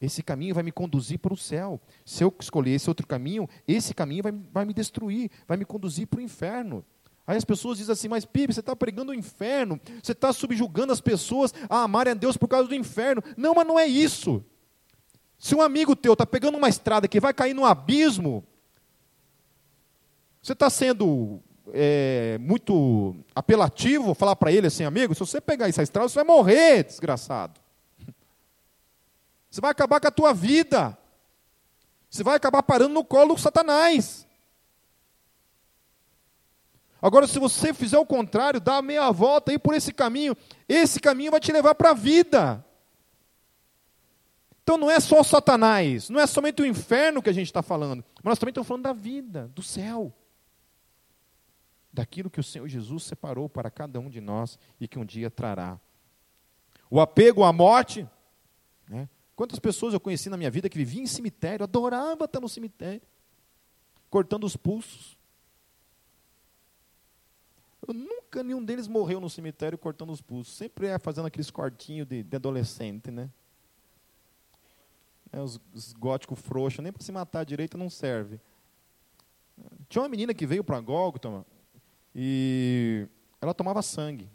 [0.00, 1.80] Esse caminho vai me conduzir para o céu.
[2.04, 6.08] Se eu escolher esse outro caminho, esse caminho vai, vai me destruir, vai me conduzir
[6.08, 6.84] para o inferno.
[7.24, 10.92] Aí as pessoas dizem assim, mas Pipe, você está pregando o inferno, você está subjugando
[10.92, 13.22] as pessoas a amarem a Deus por causa do inferno.
[13.36, 14.44] Não, mas não é isso.
[15.38, 18.44] Se um amigo teu está pegando uma estrada que vai cair no abismo,
[20.42, 25.82] você está sendo é, muito apelativo falar para ele assim, amigo, se você pegar essa
[25.82, 27.60] estrada, você vai morrer, desgraçado.
[29.50, 30.96] Você vai acabar com a tua vida.
[32.08, 34.26] Você vai acabar parando no colo do Satanás.
[37.02, 40.36] Agora, se você fizer o contrário, dá meia volta aí por esse caminho,
[40.68, 42.64] esse caminho vai te levar para a vida.
[44.62, 48.04] Então não é só Satanás, não é somente o inferno que a gente está falando,
[48.22, 50.12] mas nós também estamos falando da vida, do céu
[52.00, 55.30] daquilo que o Senhor Jesus separou para cada um de nós e que um dia
[55.30, 55.78] trará.
[56.90, 58.08] O apego à morte.
[58.88, 59.06] Né?
[59.36, 63.02] Quantas pessoas eu conheci na minha vida que viviam em cemitério, adorava estar no cemitério,
[64.08, 65.18] cortando os pulsos.
[67.86, 70.56] Eu nunca nenhum deles morreu no cemitério cortando os pulsos.
[70.56, 73.28] Sempre é fazendo aqueles cortinhos de, de adolescente, né?
[75.30, 78.40] É, os, os góticos frouxos, nem para se matar direito não serve.
[79.86, 81.44] Tinha uma menina que veio para Gólgota,
[82.14, 83.06] e
[83.40, 84.28] ela tomava sangue.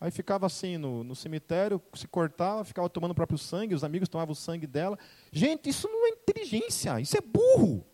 [0.00, 4.08] Aí ficava assim no, no cemitério, se cortava, ficava tomando o próprio sangue, os amigos
[4.08, 4.98] tomavam o sangue dela.
[5.32, 7.86] Gente, isso não é inteligência, isso é burro.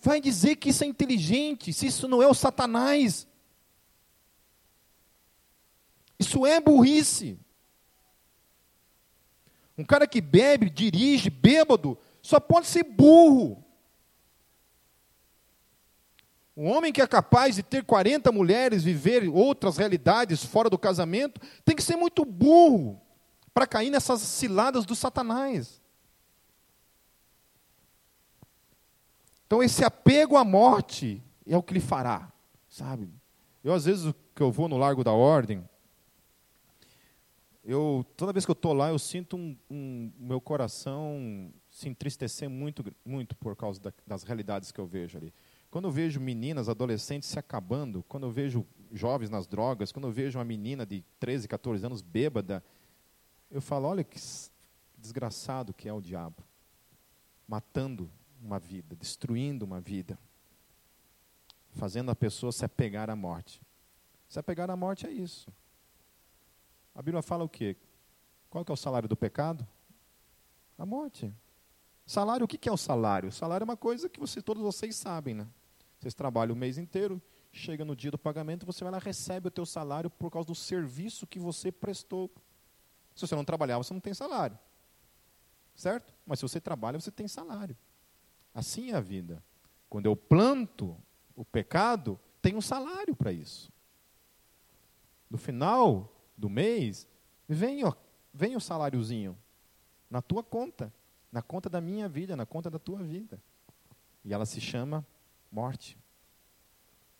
[0.00, 3.26] Vai dizer que isso é inteligente, se isso não é o Satanás.
[6.18, 7.38] Isso é burrice.
[9.76, 13.62] Um cara que bebe, dirige, bêbado, só pode ser burro.
[16.56, 21.38] Um homem que é capaz de ter 40 mulheres, viver outras realidades fora do casamento,
[21.64, 22.98] tem que ser muito burro
[23.52, 25.82] para cair nessas ciladas do Satanás.
[29.46, 32.32] Então, esse apego à morte é o que ele fará,
[32.68, 33.08] sabe?
[33.62, 35.62] Eu, às vezes, que eu vou no Largo da Ordem,
[37.62, 42.48] eu, toda vez que eu estou lá, eu sinto um, um, meu coração se entristecer
[42.48, 45.34] muito, muito por causa da, das realidades que eu vejo ali.
[45.76, 50.10] Quando eu vejo meninas, adolescentes se acabando, quando eu vejo jovens nas drogas, quando eu
[50.10, 52.64] vejo uma menina de 13, 14 anos bêbada,
[53.50, 54.18] eu falo: olha que
[54.96, 56.42] desgraçado que é o diabo
[57.46, 58.10] matando
[58.40, 60.18] uma vida, destruindo uma vida,
[61.74, 63.60] fazendo a pessoa se apegar à morte.
[64.30, 65.52] Se apegar à morte é isso.
[66.94, 67.76] A Bíblia fala o quê?
[68.48, 69.68] Qual que é o salário do pecado?
[70.78, 71.30] A morte.
[72.06, 73.28] Salário, o que é o salário?
[73.28, 75.46] O salário é uma coisa que você, todos vocês sabem, né?
[76.06, 79.50] Vocês trabalham o mês inteiro, chega no dia do pagamento, você vai lá recebe o
[79.50, 82.30] teu salário por causa do serviço que você prestou.
[83.12, 84.56] Se você não trabalhar, você não tem salário.
[85.74, 86.14] Certo?
[86.24, 87.76] Mas se você trabalha, você tem salário.
[88.54, 89.42] Assim é a vida.
[89.90, 90.96] Quando eu planto
[91.34, 93.72] o pecado, tem um salário para isso.
[95.28, 97.08] No final do mês,
[97.48, 97.92] vem, ó,
[98.32, 99.36] vem o saláriozinho
[100.08, 100.94] na tua conta,
[101.32, 103.42] na conta da minha vida, na conta da tua vida.
[104.24, 105.04] E ela se chama
[105.56, 105.96] morte.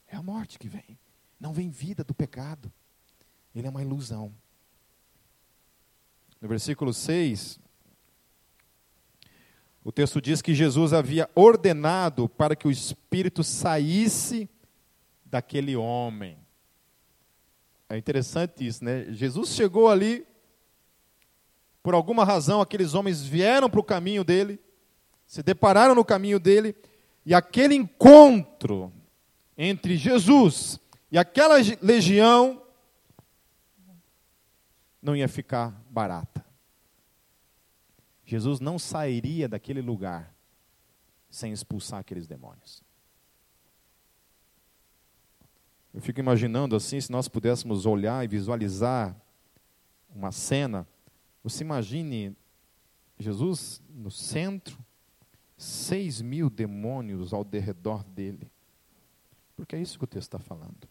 [0.07, 0.99] É a morte que vem.
[1.41, 2.71] Não vem vida do pecado.
[3.55, 4.31] Ele é uma ilusão.
[6.39, 7.59] No versículo 6,
[9.83, 14.51] o texto diz que Jesus havia ordenado para que o espírito saísse
[15.25, 16.39] daquele homem.
[17.89, 19.07] É interessante isso, né?
[19.15, 20.27] Jesus chegou ali,
[21.83, 24.61] por alguma razão, aqueles homens vieram para o caminho dele,
[25.27, 26.77] se depararam no caminho dele,
[27.27, 28.93] e aquele encontro
[29.59, 30.79] entre Jesus
[31.11, 32.63] e aquela legião
[35.03, 36.47] não ia ficar barata.
[38.25, 40.33] Jesus não sairia daquele lugar
[41.29, 42.83] sem expulsar aqueles demônios.
[45.93, 49.17] Eu fico imaginando assim, se nós pudéssemos olhar e visualizar
[50.15, 50.87] uma cena,
[51.43, 52.37] você imagine
[53.19, 54.86] Jesus no centro,
[55.57, 58.51] seis mil demônios ao redor dele.
[59.55, 60.89] Porque é isso que o texto está falando.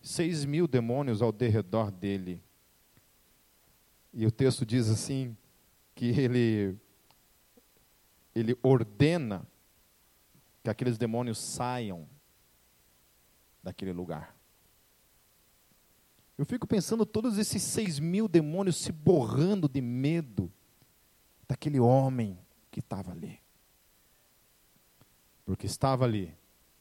[0.00, 2.42] Seis mil demônios ao redor dele.
[4.12, 5.36] E o texto diz assim:
[5.94, 6.78] que ele,
[8.34, 9.46] ele ordena
[10.62, 12.06] que aqueles demônios saiam
[13.62, 14.36] daquele lugar.
[16.38, 20.52] Eu fico pensando todos esses seis mil demônios se borrando de medo
[21.48, 22.38] daquele homem
[22.70, 23.40] que estava ali.
[25.46, 26.34] Porque estava ali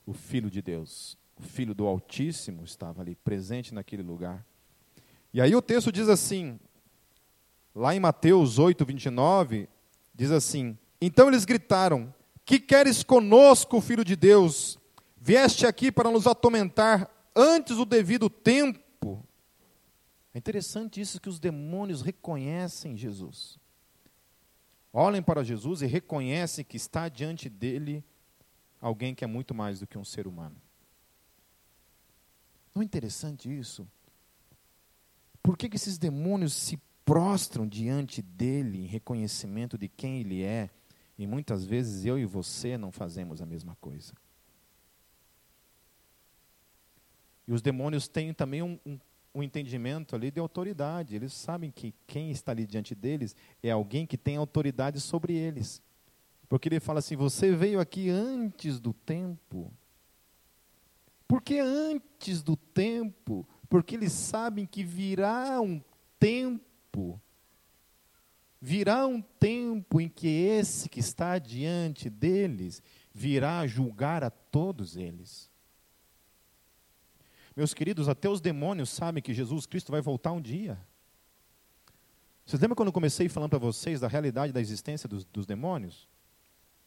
[0.05, 4.43] o Filho de Deus, o Filho do Altíssimo estava ali, presente naquele lugar.
[5.31, 6.59] E aí o texto diz assim:
[7.73, 9.69] Lá em Mateus 8, 29,
[10.13, 14.79] diz assim: Então eles gritaram: Que queres conosco, filho de Deus?
[15.15, 19.23] Vieste aqui para nos atormentar antes do devido tempo.
[20.33, 23.59] É interessante isso que os demônios reconhecem Jesus.
[24.91, 28.03] Olhem para Jesus e reconhecem que está diante dele
[28.87, 30.55] alguém que é muito mais do que um ser humano.
[32.73, 33.87] Não é interessante isso?
[35.41, 40.69] Por que, que esses demônios se prostram diante dele em reconhecimento de quem ele é,
[41.17, 44.13] e muitas vezes eu e você não fazemos a mesma coisa.
[47.47, 48.99] E os demônios têm também um, um,
[49.33, 51.15] um, entendimento ali de autoridade.
[51.15, 55.81] Eles sabem que quem está ali diante deles é alguém que tem autoridade sobre eles.
[56.47, 59.73] Porque ele fala assim: você veio aqui antes do tempo.
[61.27, 63.47] Por que antes do tempo?
[63.67, 67.21] Porque eles sabem que virá um tempo tempo,
[68.59, 72.81] virá um tempo em que esse que está diante deles
[73.13, 75.51] virá julgar a todos eles.
[77.55, 80.79] Meus queridos, até os demônios sabem que Jesus Cristo vai voltar um dia.
[82.45, 86.07] Vocês lembram quando eu comecei falando para vocês da realidade da existência dos, dos demônios?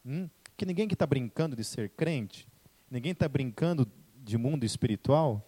[0.04, 0.28] Hum?
[0.56, 2.48] Que ninguém que está brincando de ser crente,
[2.90, 5.44] ninguém está brincando de mundo espiritual,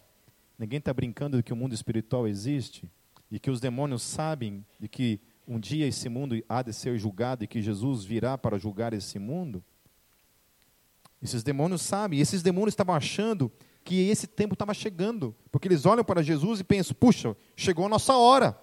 [0.58, 2.88] ninguém está brincando de que o mundo espiritual existe
[3.30, 7.44] e que os demônios sabem de que um dia esse mundo há de ser julgado
[7.44, 9.64] e que Jesus virá para julgar esse mundo.
[11.22, 13.52] Esses demônios sabem, e esses demônios estavam achando
[13.84, 17.88] que esse tempo estava chegando, porque eles olham para Jesus e pensam: puxa, chegou a
[17.88, 18.58] nossa hora.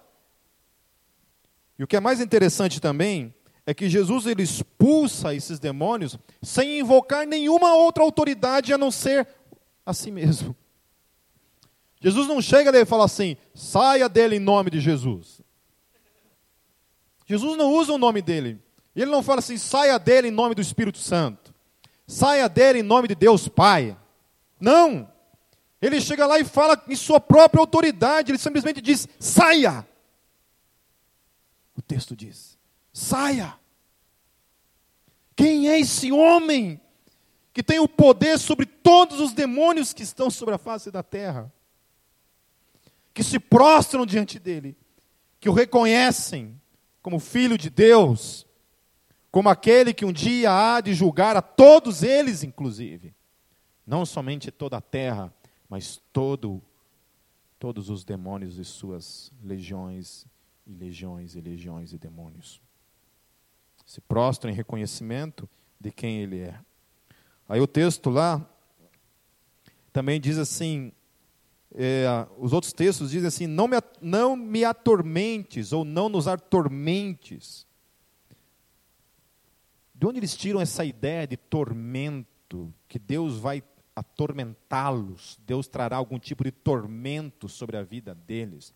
[1.78, 3.32] E o que é mais interessante também
[3.68, 9.28] é que Jesus ele expulsa esses demônios sem invocar nenhuma outra autoridade a não ser
[9.84, 10.56] a si mesmo.
[12.00, 15.42] Jesus não chega e fala assim: saia dele em nome de Jesus.
[17.26, 18.58] Jesus não usa o nome dele.
[18.96, 21.54] Ele não fala assim: saia dele em nome do Espírito Santo.
[22.06, 23.94] Saia dele em nome de Deus Pai.
[24.58, 25.12] Não.
[25.82, 28.30] Ele chega lá e fala em sua própria autoridade.
[28.30, 29.86] Ele simplesmente diz: saia.
[31.76, 32.57] O texto diz:
[32.98, 33.58] saia.
[35.36, 36.80] Quem é esse homem
[37.52, 41.52] que tem o poder sobre todos os demônios que estão sobre a face da terra?
[43.18, 44.76] que se prostram diante dele,
[45.40, 46.54] que o reconhecem
[47.02, 48.46] como filho de Deus,
[49.28, 53.12] como aquele que um dia há de julgar a todos eles, inclusive.
[53.84, 55.34] Não somente toda a terra,
[55.68, 56.62] mas todo,
[57.58, 60.24] todos os demônios e suas legiões,
[60.64, 62.62] e legiões e legiões e demônios.
[63.88, 65.48] Se prostram em reconhecimento
[65.80, 66.60] de quem ele é.
[67.48, 68.46] Aí o texto lá
[69.94, 70.92] também diz assim:
[71.74, 77.66] é, os outros textos dizem assim: não me, não me atormentes, ou não nos atormentes.
[79.94, 83.62] De onde eles tiram essa ideia de tormento, que Deus vai
[83.96, 88.74] atormentá-los, Deus trará algum tipo de tormento sobre a vida deles?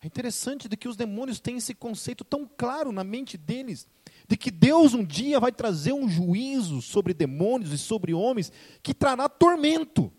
[0.00, 3.86] É interessante de que os demônios têm esse conceito tão claro na mente deles,
[4.28, 8.52] de que Deus um dia vai trazer um juízo sobre demônios e sobre homens
[8.82, 10.12] que trará tormento.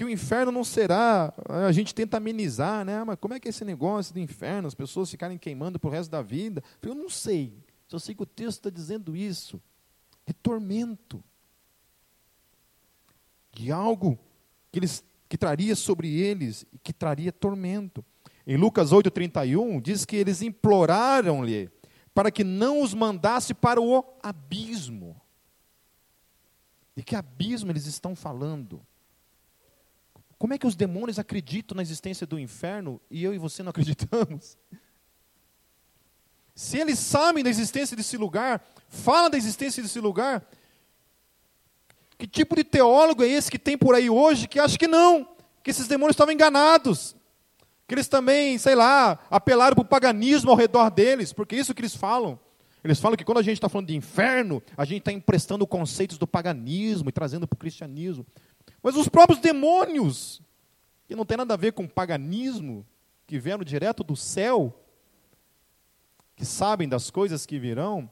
[0.00, 1.30] que o inferno não será.
[1.66, 3.04] A gente tenta amenizar, né?
[3.04, 4.66] Mas como é que é esse negócio do inferno?
[4.66, 6.64] As pessoas ficarem queimando para o resto da vida?
[6.80, 7.52] Eu não sei.
[7.86, 9.60] Só sei que o texto está dizendo isso.
[10.26, 11.22] É tormento.
[13.52, 14.18] De algo
[14.72, 18.02] que, eles, que traria sobre eles e que traria tormento.
[18.50, 21.70] Em Lucas 8,31, diz que eles imploraram-lhe
[22.12, 25.22] para que não os mandasse para o abismo.
[26.96, 28.84] De que abismo eles estão falando?
[30.36, 33.70] Como é que os demônios acreditam na existência do inferno e eu e você não
[33.70, 34.58] acreditamos?
[36.52, 40.44] Se eles sabem da existência desse lugar, falam da existência desse lugar,
[42.18, 45.36] que tipo de teólogo é esse que tem por aí hoje que acha que não,
[45.62, 47.14] que esses demônios estavam enganados?
[47.90, 51.74] Que eles também, sei lá, apelaram para o paganismo ao redor deles, porque é isso
[51.74, 52.38] que eles falam.
[52.84, 56.16] Eles falam que quando a gente está falando de inferno, a gente está emprestando conceitos
[56.16, 58.24] do paganismo e trazendo para o cristianismo.
[58.80, 60.40] Mas os próprios demônios,
[61.08, 62.86] que não tem nada a ver com paganismo,
[63.26, 64.72] que vieram direto do céu,
[66.36, 68.08] que sabem das coisas que virão,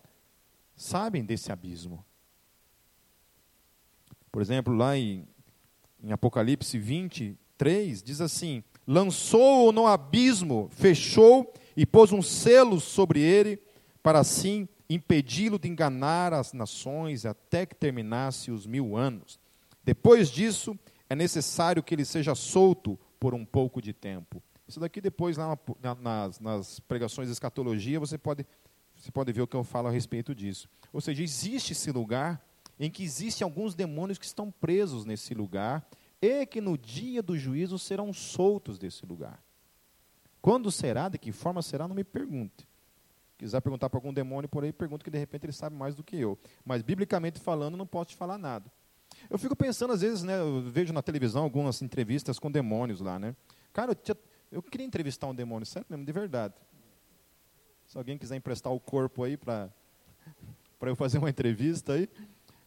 [0.75, 2.05] sabem desse abismo.
[4.33, 5.25] Por exemplo, lá em,
[6.03, 13.61] em Apocalipse 23, diz assim: lançou-o no abismo, fechou e pôs um selo sobre ele,
[14.03, 19.39] para assim impedi-lo de enganar as nações até que terminasse os mil anos.
[19.85, 20.77] Depois disso,
[21.11, 24.43] é necessário que ele seja solto por um pouco de tempo.
[24.67, 25.59] Isso daqui depois, lá
[26.01, 28.47] nas, nas pregações de escatologia, você pode,
[28.97, 30.67] você pode ver o que eu falo a respeito disso.
[30.95, 32.43] Ou seja, existe esse lugar
[32.81, 35.87] em que existem alguns demônios que estão presos nesse lugar
[36.21, 39.43] e que no dia do juízo serão soltos desse lugar.
[40.41, 42.67] Quando será, de que forma será, não me pergunte.
[43.31, 45.95] Se quiser perguntar para algum demônio por aí, pergunta que de repente ele sabe mais
[45.95, 46.39] do que eu.
[46.65, 48.71] Mas biblicamente falando, não posso te falar nada.
[49.29, 53.19] Eu fico pensando, às vezes, né, eu vejo na televisão algumas entrevistas com demônios lá,
[53.19, 53.35] né?
[53.73, 54.17] Cara, eu tinha,
[54.51, 56.55] eu queria entrevistar um demônio, sério mesmo, de verdade.
[57.87, 59.71] Se alguém quiser emprestar o corpo aí para
[60.83, 62.09] eu fazer uma entrevista aí.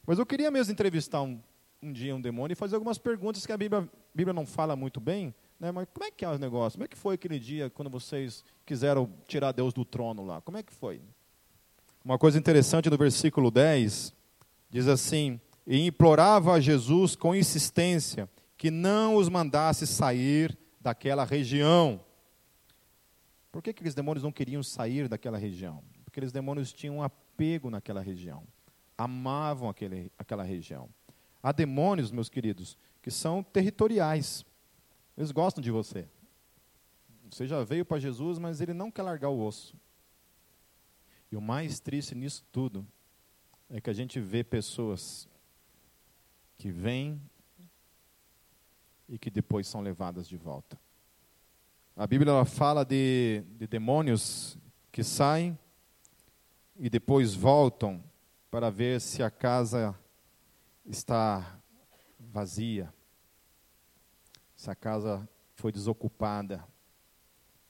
[0.05, 1.39] Mas eu queria mesmo entrevistar um,
[1.81, 4.99] um dia um demônio e fazer algumas perguntas que a Bíblia, Bíblia não fala muito
[4.99, 5.33] bem.
[5.59, 5.71] Né?
[5.71, 6.77] Mas como é que é o negócio?
[6.77, 10.41] Como é que foi aquele dia quando vocês quiseram tirar Deus do trono lá?
[10.41, 11.01] Como é que foi?
[12.03, 14.13] Uma coisa interessante no versículo 10
[14.69, 21.99] diz assim: E implorava a Jesus com insistência que não os mandasse sair daquela região.
[23.51, 25.83] Por que aqueles demônios não queriam sair daquela região?
[25.91, 28.43] Porque aqueles demônios tinham um apego naquela região,
[28.97, 30.89] amavam aquele, aquela região.
[31.43, 34.45] Há demônios, meus queridos, que são territoriais.
[35.17, 36.07] Eles gostam de você.
[37.29, 39.75] Você já veio para Jesus, mas ele não quer largar o osso.
[41.31, 42.85] E o mais triste nisso tudo
[43.69, 45.27] é que a gente vê pessoas
[46.57, 47.21] que vêm
[49.07, 50.77] e que depois são levadas de volta.
[51.95, 54.57] A Bíblia ela fala de, de demônios
[54.91, 55.57] que saem
[56.77, 58.03] e depois voltam
[58.49, 59.97] para ver se a casa
[60.85, 61.59] está
[62.19, 62.93] vazia,
[64.55, 66.67] se a casa foi desocupada.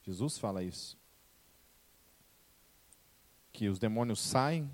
[0.01, 0.97] Jesus fala isso.
[3.51, 4.69] Que os demônios saem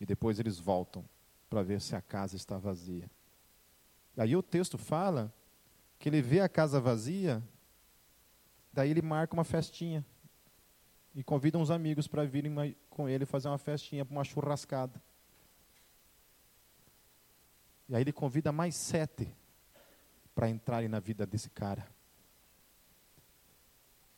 [0.00, 1.04] e depois eles voltam
[1.48, 3.10] para ver se a casa está vazia.
[4.16, 5.32] Aí o texto fala
[5.98, 7.42] que ele vê a casa vazia,
[8.72, 10.04] daí ele marca uma festinha
[11.14, 15.02] e convida uns amigos para virem com ele fazer uma festinha, uma churrascada.
[17.88, 19.32] E aí ele convida mais sete
[20.34, 21.86] para entrarem na vida desse cara.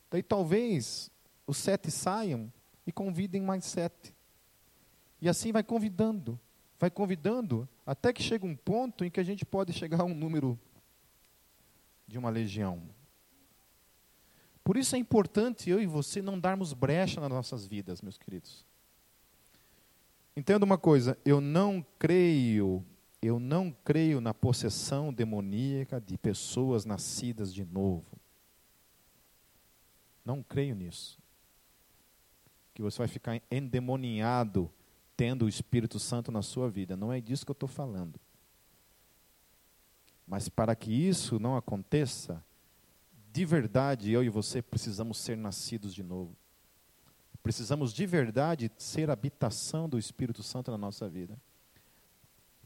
[0.09, 1.09] Daí talvez
[1.47, 2.51] os sete saiam
[2.85, 4.13] e convidem mais sete.
[5.21, 6.39] E assim vai convidando
[6.81, 10.15] vai convidando, até que chega um ponto em que a gente pode chegar a um
[10.15, 10.59] número
[12.07, 12.81] de uma legião.
[14.63, 18.65] Por isso é importante eu e você não darmos brecha nas nossas vidas, meus queridos.
[20.35, 22.83] Entenda uma coisa, eu não creio,
[23.21, 28.19] eu não creio na possessão demoníaca de pessoas nascidas de novo.
[30.25, 31.19] Não creio nisso.
[32.73, 34.71] Que você vai ficar endemoniado
[35.15, 36.97] tendo o Espírito Santo na sua vida.
[36.97, 38.19] Não é disso que eu estou falando.
[40.25, 42.43] Mas para que isso não aconteça,
[43.31, 46.35] de verdade eu e você precisamos ser nascidos de novo.
[47.43, 51.37] Precisamos de verdade ser habitação do Espírito Santo na nossa vida.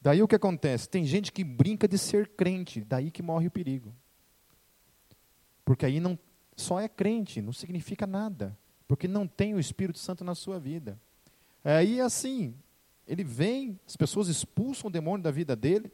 [0.06, 0.88] Daí o que acontece?
[0.88, 3.92] Tem gente que brinca de ser crente, daí que morre o perigo.
[5.66, 6.16] Porque aí não
[6.56, 8.56] só é crente, não significa nada,
[8.88, 11.02] porque não tem o Espírito Santo na sua vida.
[11.64, 12.54] Aí é assim,
[13.08, 15.92] ele vem, as pessoas expulsam o demônio da vida dele,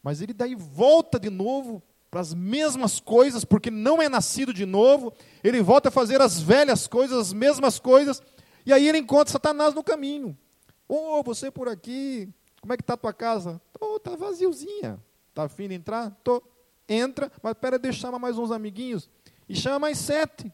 [0.00, 4.66] Mas ele daí volta de novo para as mesmas coisas, porque não é nascido de
[4.66, 5.12] novo,
[5.42, 8.22] ele volta a fazer as velhas coisas, as mesmas coisas,
[8.64, 10.38] e aí ele encontra Satanás no caminho.
[10.86, 12.28] Oh, você por aqui,
[12.64, 13.60] como é que está a tua casa?
[13.78, 14.98] Tô, tá vaziozinha.
[15.34, 16.10] Tá afim de entrar?
[16.24, 16.42] Tô.
[16.88, 19.06] Entra, mas espera, deixa chamar mais uns amiguinhos.
[19.46, 20.50] E chama mais sete.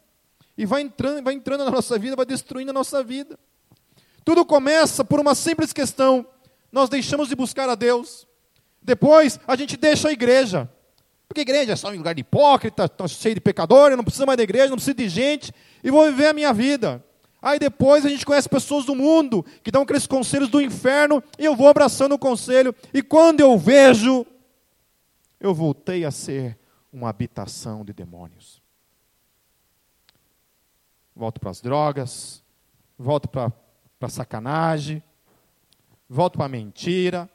[0.59, 3.39] E vai entrando, vai entrando na nossa vida, vai destruindo a nossa vida.
[4.25, 6.27] Tudo começa por uma simples questão.
[6.73, 8.27] Nós deixamos de buscar a Deus.
[8.83, 10.69] Depois, a gente deixa a igreja.
[11.29, 14.03] Porque a igreja é só um lugar de hipócrita, está cheio de pecadores, eu não
[14.03, 15.55] preciso mais da igreja, não preciso de gente,
[15.85, 17.05] e vou viver a minha vida.
[17.43, 21.45] Aí depois a gente conhece pessoas do mundo que dão aqueles conselhos do inferno, e
[21.45, 24.26] eu vou abraçando o conselho, e quando eu vejo,
[25.38, 26.59] eu voltei a ser
[26.93, 28.61] uma habitação de demônios.
[31.16, 32.43] Volto para as drogas,
[32.99, 33.53] volto para
[34.01, 35.03] a sacanagem,
[36.09, 37.28] volto para a mentira,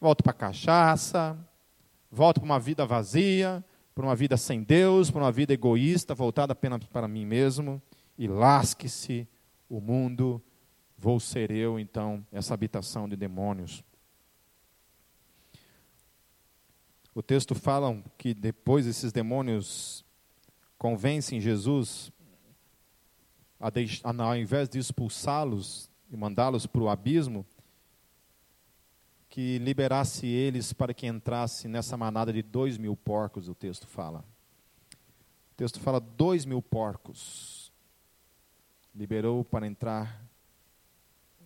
[0.00, 1.38] volto para a cachaça,
[2.10, 6.52] volto para uma vida vazia, para uma vida sem Deus, para uma vida egoísta, voltada
[6.52, 7.80] apenas para mim mesmo,
[8.16, 9.26] e lasque-se
[9.68, 10.42] o mundo,
[10.96, 13.84] vou ser eu, então, essa habitação de demônios.
[17.14, 20.04] O texto fala que depois esses demônios
[20.78, 22.12] convencem Jesus,
[23.60, 27.44] a a, ao invés de expulsá-los e mandá-los para o abismo,
[29.28, 34.24] que liberasse eles para que entrasse nessa manada de dois mil porcos, o texto fala.
[35.52, 37.57] O texto fala dois mil porcos
[38.98, 40.28] liberou para entrar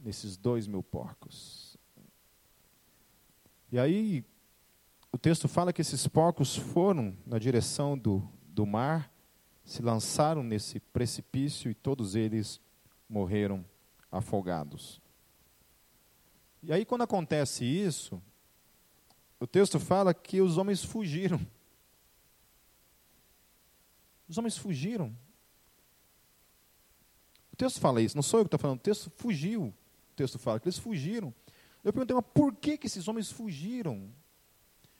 [0.00, 1.76] nesses dois mil porcos.
[3.70, 4.24] E aí,
[5.12, 9.12] o texto fala que esses porcos foram na direção do, do mar,
[9.66, 12.59] se lançaram nesse precipício e todos eles
[13.07, 13.62] morreram
[14.11, 14.98] afogados.
[16.62, 18.22] E aí, quando acontece isso,
[19.38, 21.38] o texto fala que os homens fugiram.
[24.26, 25.14] Os homens fugiram.
[27.63, 29.67] Texto fala isso, não sou eu que estou falando, o texto fugiu.
[29.67, 31.33] O texto fala que eles fugiram.
[31.85, 34.11] Eu perguntei, mas por que, que esses homens fugiram?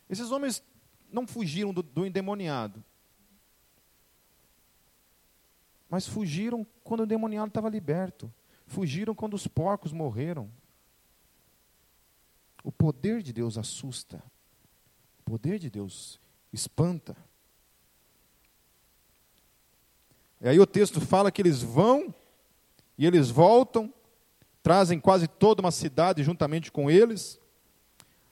[0.09, 0.63] Esses homens
[1.11, 2.85] não fugiram do, do endemoniado.
[5.91, 8.33] Mas fugiram quando o endemoniado estava liberto.
[8.69, 10.49] Fugiram quando os porcos morreram.
[12.63, 14.23] O poder de Deus assusta.
[15.19, 16.21] O poder de Deus
[16.53, 17.17] espanta.
[20.41, 22.15] E aí o texto fala que eles vão
[23.03, 23.92] e eles voltam,
[24.62, 27.36] trazem quase toda uma cidade juntamente com eles.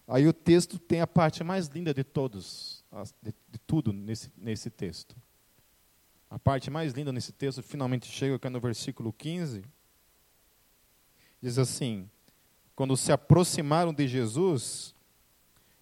[0.06, 2.84] Aí o texto tem a parte mais linda de todos,
[3.20, 5.16] de, de tudo nesse, nesse texto.
[6.30, 9.64] A parte mais linda nesse texto finalmente chega aqui no versículo 15.
[11.42, 12.08] Diz assim:
[12.76, 14.94] Quando se aproximaram de Jesus,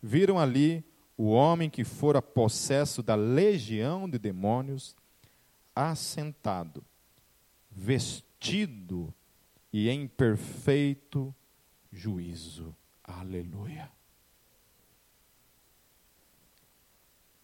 [0.03, 0.83] viram ali
[1.15, 4.97] o homem que fora possesso da legião de demônios,
[5.77, 6.83] assentado,
[7.71, 9.13] vestido tido
[9.73, 11.35] e em perfeito
[11.91, 12.75] juízo.
[13.03, 13.91] Aleluia.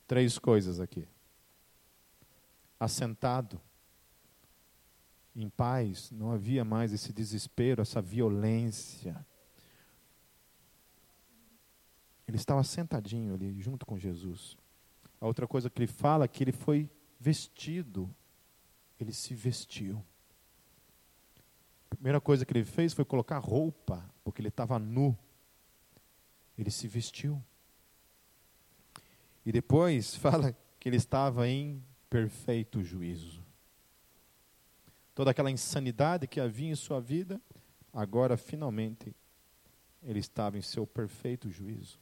[0.06, 1.08] Três coisas aqui.
[2.78, 3.60] Assentado,
[5.34, 9.26] em paz, não havia mais esse desespero, essa violência.
[12.26, 14.56] Ele estava sentadinho ali, junto com Jesus.
[15.20, 18.14] A outra coisa que ele fala é que ele foi vestido,
[19.00, 20.04] ele se vestiu.
[22.04, 25.16] Primeira coisa que ele fez foi colocar roupa, porque ele estava nu.
[26.58, 27.42] Ele se vestiu.
[29.42, 33.42] E depois fala que ele estava em perfeito juízo.
[35.14, 37.40] Toda aquela insanidade que havia em sua vida,
[37.90, 39.16] agora finalmente
[40.02, 41.98] ele estava em seu perfeito juízo.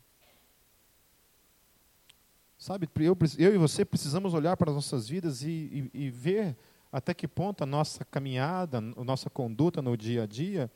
[2.59, 6.57] Sabe, eu, eu e você precisamos olhar para as nossas vidas e, e, e ver
[6.93, 10.71] até que ponto a nossa caminhada, a nossa conduta no dia a dia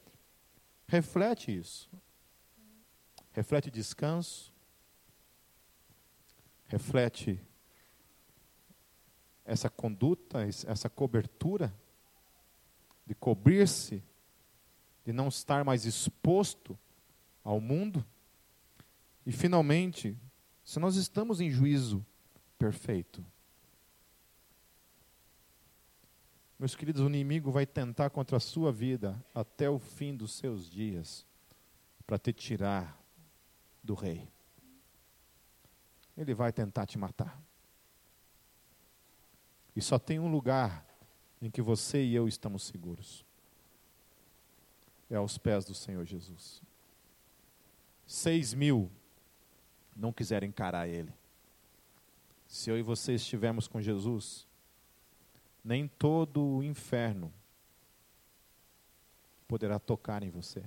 [0.88, 1.90] reflete isso.
[3.32, 4.50] Reflete descanso,
[6.66, 7.38] reflete
[9.44, 11.72] essa conduta, essa cobertura
[13.04, 14.02] de cobrir-se,
[15.04, 16.78] de não estar mais exposto
[17.44, 18.04] ao mundo.
[19.26, 20.18] E finalmente,
[20.64, 22.04] se nós estamos em juízo
[22.58, 23.24] perfeito,
[26.58, 30.70] Meus queridos, o inimigo vai tentar contra a sua vida até o fim dos seus
[30.70, 31.26] dias
[32.06, 32.98] para te tirar
[33.82, 34.26] do rei.
[36.16, 37.38] Ele vai tentar te matar.
[39.74, 40.86] E só tem um lugar
[41.42, 43.22] em que você e eu estamos seguros.
[45.10, 46.62] É aos pés do Senhor Jesus.
[48.06, 48.90] Seis mil
[49.94, 51.12] não quiserem encarar Ele.
[52.46, 54.45] Se eu e você estivermos com Jesus,
[55.66, 57.32] nem todo o inferno
[59.48, 60.62] poderá tocar em você.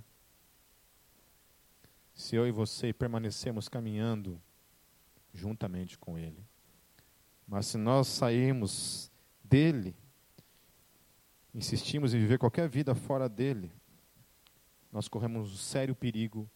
[2.13, 4.41] Se eu e você permanecemos caminhando
[5.33, 6.45] juntamente com Ele.
[7.47, 9.09] Mas se nós sairmos
[9.41, 9.95] dele,
[11.55, 13.71] insistimos em viver qualquer vida fora dele,
[14.91, 16.49] nós corremos um sério perigo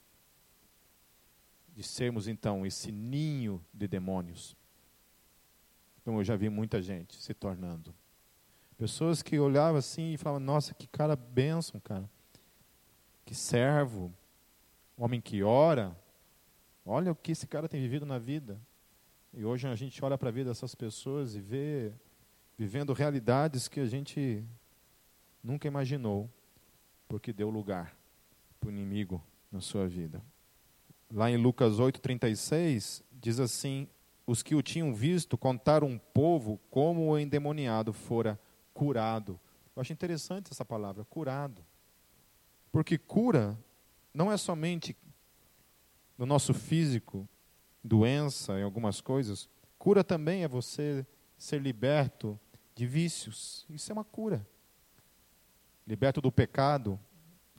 [1.73, 4.53] de sermos então esse ninho de demônios.
[6.03, 7.95] Como eu já vi muita gente se tornando.
[8.77, 12.09] Pessoas que olhavam assim e falavam: Nossa, que cara bênção, cara.
[13.25, 14.11] Que servo.
[14.97, 15.95] Homem que ora.
[16.85, 18.59] Olha o que esse cara tem vivido na vida.
[19.33, 21.91] E hoje a gente olha para a vida dessas pessoas e vê
[22.57, 24.43] vivendo realidades que a gente
[25.43, 26.29] nunca imaginou,
[27.07, 27.95] porque deu lugar
[28.59, 30.21] para o inimigo na sua vida.
[31.11, 33.87] Lá em Lucas 8,36, diz assim:
[34.25, 38.39] Os que o tinham visto contaram um povo como o endemoniado fora
[38.73, 39.39] curado.
[39.75, 41.63] Eu acho interessante essa palavra, curado.
[42.71, 43.57] Porque cura
[44.13, 44.95] não é somente
[46.17, 47.27] no nosso físico,
[47.83, 51.05] doença em algumas coisas, cura também é você
[51.37, 52.39] ser liberto
[52.75, 53.65] de vícios.
[53.69, 54.45] Isso é uma cura.
[55.85, 56.99] Liberto do pecado,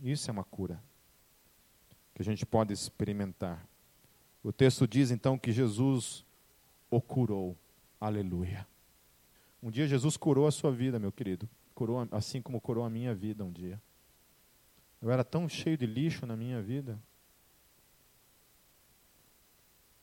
[0.02, 0.82] isso é uma cura
[2.14, 3.66] que a gente pode experimentar.
[4.42, 6.24] O texto diz então que Jesus
[6.88, 7.56] o curou.
[8.00, 8.66] Aleluia.
[9.64, 11.48] Um dia Jesus curou a sua vida, meu querido.
[11.74, 13.80] Curou assim como curou a minha vida um dia.
[15.00, 17.00] Eu era tão cheio de lixo na minha vida.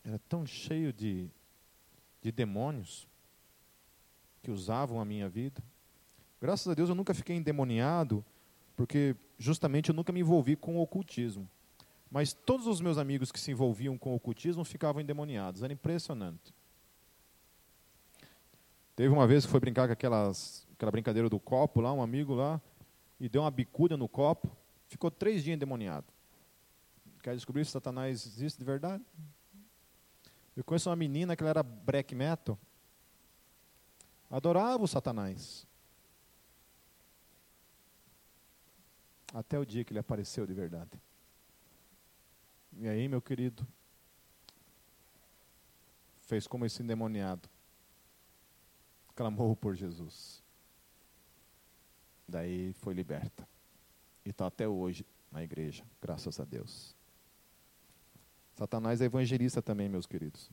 [0.04, 1.30] Era tão cheio de,
[2.24, 3.08] de demônios
[4.42, 5.62] que usavam a minha vida.
[6.42, 8.26] Graças a Deus eu nunca fiquei endemoniado,
[8.76, 11.48] porque justamente eu nunca me envolvi com o ocultismo.
[12.10, 15.62] Mas todos os meus amigos que se envolviam com o ocultismo ficavam endemoniados.
[15.62, 16.52] Era impressionante.
[18.96, 22.34] Teve uma vez que foi brincar com aquelas, aquela brincadeira do copo lá, um amigo
[22.34, 22.62] lá,
[23.20, 24.50] e deu uma bicuda no copo,
[24.88, 26.08] ficou três dias endemoniado.
[27.22, 29.04] Quer descobrir se Satanás existe de verdade?
[30.56, 32.58] Eu conheço uma menina que ela era black metal,
[34.30, 35.66] adorava o Satanás.
[39.34, 40.92] Até o dia que ele apareceu de verdade.
[42.78, 43.66] E aí, meu querido,
[46.22, 47.50] fez como esse endemoniado.
[49.22, 50.42] Clamou por Jesus.
[52.28, 53.48] Daí foi liberta.
[54.26, 56.96] E está até hoje na igreja, graças a Deus.
[58.56, 60.50] Satanás é evangelista também, meus queridos.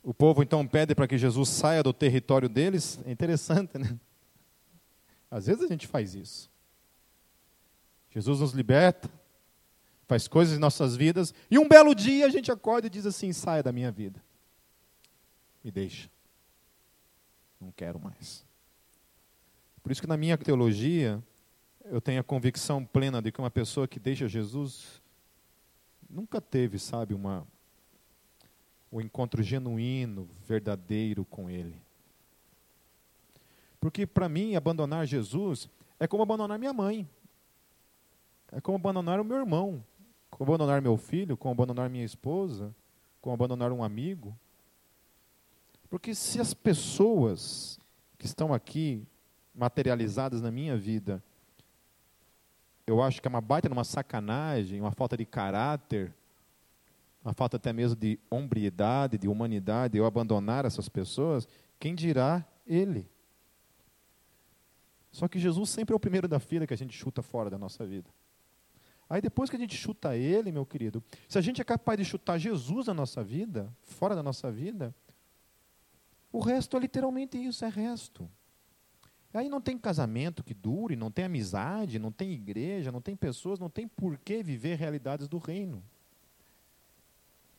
[0.00, 3.00] O povo então pede para que Jesus saia do território deles.
[3.04, 3.98] É interessante, né?
[5.28, 6.48] Às vezes a gente faz isso.
[8.10, 9.10] Jesus nos liberta,
[10.06, 13.32] faz coisas em nossas vidas, e um belo dia a gente acorda e diz assim:
[13.32, 14.22] saia da minha vida.
[15.64, 16.08] Me deixa.
[17.60, 18.44] Não quero mais.
[19.82, 21.22] Por isso que na minha teologia,
[21.84, 25.02] eu tenho a convicção plena de que uma pessoa que deixa Jesus
[26.08, 27.46] nunca teve, sabe, uma
[28.92, 31.80] um encontro genuíno, verdadeiro com ele.
[33.78, 37.08] Porque para mim abandonar Jesus é como abandonar minha mãe.
[38.52, 39.84] É como abandonar o meu irmão,
[40.28, 42.74] como abandonar meu filho, como abandonar minha esposa,
[43.20, 44.36] como abandonar um amigo.
[45.90, 47.78] Porque se as pessoas
[48.16, 49.06] que estão aqui
[49.54, 51.22] materializadas na minha vida
[52.90, 56.12] eu acho que é uma baita uma sacanagem, uma falta de caráter,
[57.24, 61.46] uma falta até mesmo de hombridade, de humanidade, eu abandonar essas pessoas,
[61.78, 63.08] quem dirá ele?
[65.12, 67.58] Só que Jesus sempre é o primeiro da fila que a gente chuta fora da
[67.58, 68.10] nossa vida.
[69.08, 72.04] Aí depois que a gente chuta ele, meu querido, se a gente é capaz de
[72.04, 74.94] chutar Jesus na nossa vida, fora da nossa vida,
[76.32, 78.30] o resto é literalmente isso, é resto.
[79.32, 83.60] Aí não tem casamento que dure, não tem amizade, não tem igreja, não tem pessoas,
[83.60, 85.82] não tem por que viver realidades do reino.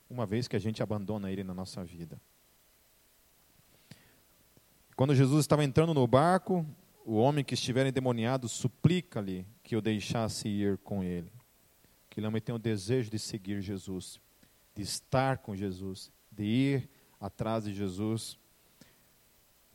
[0.09, 2.19] Uma vez que a gente abandona ele na nossa vida.
[4.97, 6.65] Quando Jesus estava entrando no barco,
[7.05, 11.32] o homem que estiver endemoniado suplica-lhe que o deixasse ir com ele.
[12.09, 14.19] Que ele tem o desejo de seguir Jesus,
[14.76, 18.38] de estar com Jesus, de ir atrás de Jesus.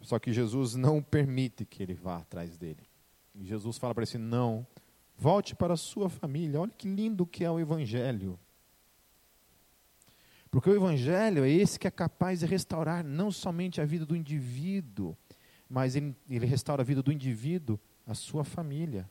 [0.07, 2.89] Só que Jesus não permite que ele vá atrás dele.
[3.35, 4.65] E Jesus fala para ele não,
[5.19, 6.61] volte para a sua família.
[6.61, 8.39] Olha que lindo que é o Evangelho.
[10.49, 14.15] Porque o Evangelho é esse que é capaz de restaurar não somente a vida do
[14.15, 15.17] indivíduo,
[15.69, 17.77] mas ele, ele restaura a vida do indivíduo,
[18.07, 19.11] a sua família.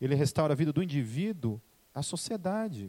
[0.00, 1.60] Ele restaura a vida do indivíduo,
[1.92, 2.88] a sociedade,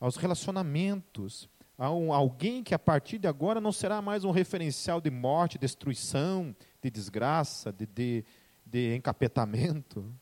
[0.00, 5.00] aos relacionamentos, a um, alguém que a partir de agora não será mais um referencial
[5.00, 8.24] de morte, destruição, de desgraça, de, de,
[8.64, 10.14] de encapetamento.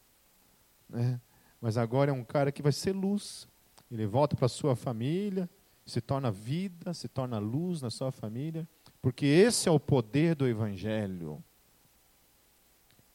[0.88, 1.20] Né?
[1.60, 3.46] Mas agora é um cara que vai ser luz.
[3.90, 5.48] Ele volta para a sua família,
[5.84, 8.66] se torna vida, se torna luz na sua família,
[9.02, 11.42] porque esse é o poder do Evangelho.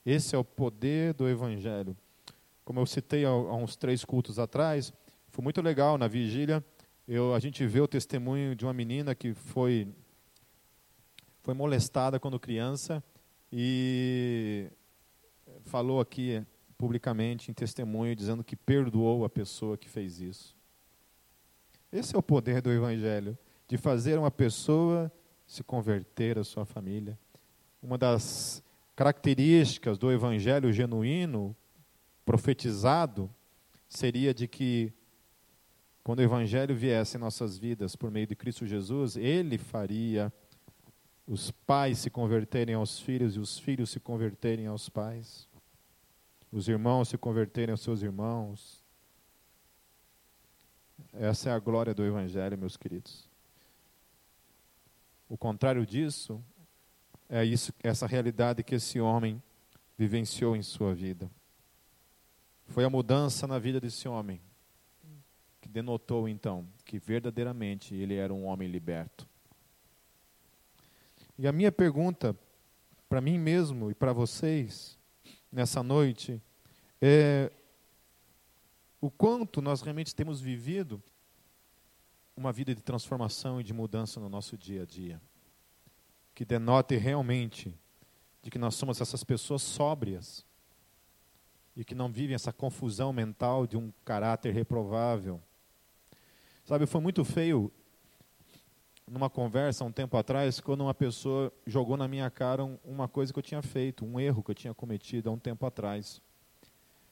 [0.06, 1.98] Esse é o poder do Evangelho.
[2.64, 4.94] Como eu citei há, uns três cultos atrás,
[5.30, 6.64] foi muito legal na vigília
[7.08, 9.88] eu, a gente vê o testemunho de uma menina que foi,
[11.42, 13.02] foi molestada quando criança
[13.52, 14.68] e
[15.62, 16.46] falou aqui
[16.78, 20.54] publicamente em testemunho dizendo que perdoou a pessoa que fez isso.
[21.92, 23.38] Esse é o poder do Evangelho,
[23.70, 25.10] de fazer uma pessoa
[25.46, 27.18] se converter à sua família.
[27.82, 28.62] Uma das
[28.98, 31.56] características do Evangelho genuíno,
[32.26, 33.34] profetizado,
[33.88, 34.92] seria de que
[36.08, 40.32] quando o Evangelho viesse em nossas vidas por meio de Cristo Jesus, ele faria
[41.28, 45.50] os pais se converterem aos filhos e os filhos se converterem aos pais,
[46.50, 48.82] os irmãos se converterem aos seus irmãos.
[51.12, 53.30] Essa é a glória do Evangelho, meus queridos.
[55.28, 56.42] O contrário disso
[57.28, 59.44] é isso, essa realidade que esse homem
[59.98, 61.30] vivenciou em sua vida.
[62.68, 64.47] Foi a mudança na vida desse homem
[65.78, 69.28] denotou então que verdadeiramente ele era um homem liberto.
[71.38, 72.36] E a minha pergunta
[73.08, 74.98] para mim mesmo e para vocês
[75.52, 76.42] nessa noite
[77.00, 77.52] é
[79.00, 81.00] o quanto nós realmente temos vivido
[82.36, 85.22] uma vida de transformação e de mudança no nosso dia a dia,
[86.34, 87.80] que denote realmente
[88.42, 90.44] de que nós somos essas pessoas sóbrias
[91.76, 95.40] e que não vivem essa confusão mental de um caráter reprovável,
[96.68, 97.72] Sabe, foi muito feio
[99.10, 103.40] numa conversa um tempo atrás, quando uma pessoa jogou na minha cara uma coisa que
[103.40, 106.22] eu tinha feito, um erro que eu tinha cometido há um tempo atrás.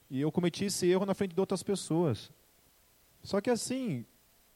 [0.09, 2.33] E eu cometi esse erro na frente de outras pessoas.
[3.23, 4.05] Só que assim,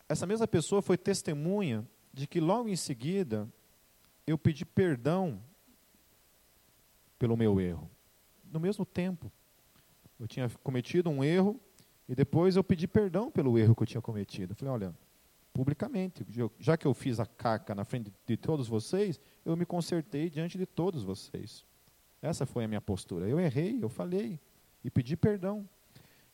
[0.10, 3.48] essa mesma pessoa foi testemunha de que logo em seguida
[4.28, 5.42] eu pedi perdão
[7.18, 7.90] pelo meu erro.
[8.52, 9.32] No mesmo tempo.
[10.20, 11.58] Eu tinha cometido um erro
[12.10, 14.54] e depois eu pedi perdão pelo erro que eu tinha cometido.
[14.54, 14.96] Eu falei, olha,
[15.54, 16.26] publicamente,
[16.60, 20.58] já que eu fiz a caca na frente de todos vocês, eu me consertei diante
[20.58, 21.64] de todos vocês.
[22.20, 23.30] Essa foi a minha postura.
[23.30, 24.40] Eu errei, eu falei
[24.84, 25.70] e pedi perdão.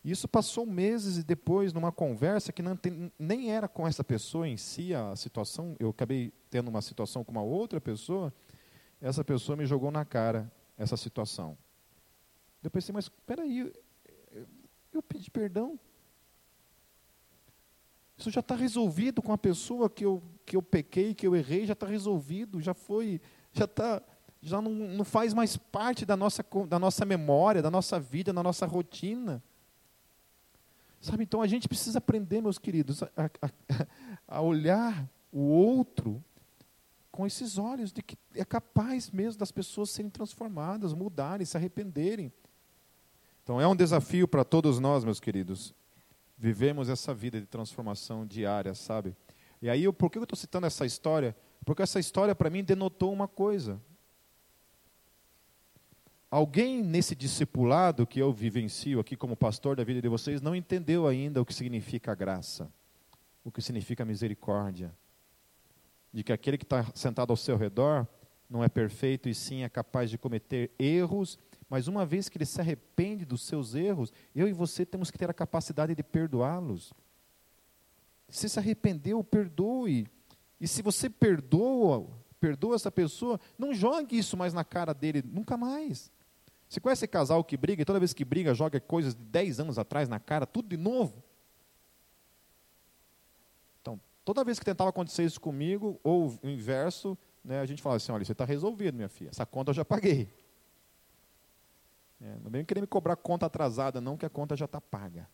[0.01, 4.55] Isso passou meses e depois, numa conversa que tem, nem era com essa pessoa em
[4.55, 8.33] si a situação, eu acabei tendo uma situação com uma outra pessoa,
[9.01, 11.57] essa pessoa me jogou na cara essa situação.
[12.63, 13.73] Eu pensei, mas espera aí,
[14.97, 15.79] eu pedi perdão.
[18.17, 21.65] Isso já está resolvido com a pessoa que eu, que eu pequei, que eu errei,
[21.65, 23.19] já está resolvido, já foi,
[23.51, 24.01] já está,
[24.41, 28.41] já não, não faz mais parte da nossa, da nossa memória, da nossa vida, da
[28.41, 29.43] nossa rotina.
[31.01, 33.87] Sabe, então a gente precisa aprender, meus queridos, a, a,
[34.27, 36.23] a olhar o outro
[37.11, 42.31] com esses olhos de que é capaz mesmo das pessoas serem transformadas, mudarem, se arrependerem.
[43.45, 45.71] Então é um desafio para todos nós, meus queridos,
[46.35, 49.15] vivemos essa vida de transformação diária, sabe?
[49.61, 51.35] E aí, por que eu estou citando essa história?
[51.63, 53.79] Porque essa história para mim denotou uma coisa.
[56.31, 61.05] Alguém nesse discipulado que eu vivencio aqui como pastor da vida de vocês não entendeu
[61.05, 62.67] ainda o que significa graça,
[63.43, 64.91] o que significa misericórdia.
[66.11, 68.07] De que aquele que está sentado ao seu redor
[68.49, 71.37] não é perfeito e sim é capaz de cometer erros
[71.69, 75.17] mas uma vez que ele se arrepende dos seus erros, eu e você temos que
[75.17, 76.93] ter a capacidade de perdoá-los.
[78.29, 80.07] Se se arrependeu, perdoe.
[80.59, 82.07] E se você perdoa,
[82.39, 86.11] perdoa essa pessoa, não jogue isso mais na cara dele, nunca mais.
[86.69, 89.79] Você conhece casal que briga e toda vez que briga joga coisas de 10 anos
[89.79, 91.23] atrás na cara, tudo de novo?
[93.81, 97.97] Então, toda vez que tentava acontecer isso comigo, ou o inverso, né, a gente falava
[97.97, 100.27] assim, olha, você está resolvido, minha filha, essa conta eu já paguei.
[102.25, 105.29] É, não vem querer me cobrar conta atrasada, não, que a conta já está paga.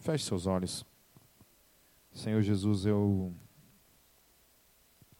[0.00, 0.84] Feche seus olhos.
[2.12, 3.32] Senhor Jesus, eu,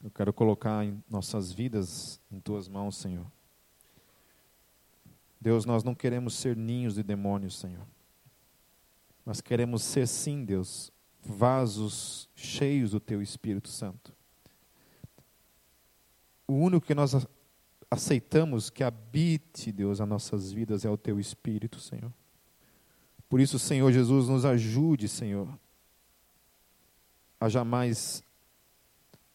[0.04, 3.26] eu quero colocar em nossas vidas em tuas mãos, Senhor.
[5.40, 7.86] Deus, nós não queremos ser ninhos de demônios, Senhor.
[9.24, 10.92] Nós queremos ser, sim, Deus,
[11.24, 14.14] vasos cheios do Teu Espírito Santo.
[16.46, 17.26] O único que nós
[17.92, 22.10] aceitamos que habite, Deus, as nossas vidas é o teu Espírito, Senhor.
[23.28, 25.46] Por isso, Senhor Jesus, nos ajude, Senhor,
[27.38, 28.24] a jamais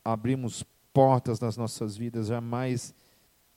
[0.03, 2.95] abrirmos portas nas nossas vidas, jamais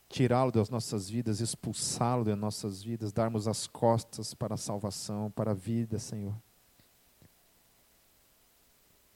[0.06, 5.52] tirá-lo das nossas vidas, expulsá-lo das nossas vidas, darmos as costas para a salvação, para
[5.52, 6.36] a vida, Senhor.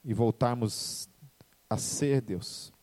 [0.03, 1.07] E voltarmos
[1.69, 2.73] a ser, Deus,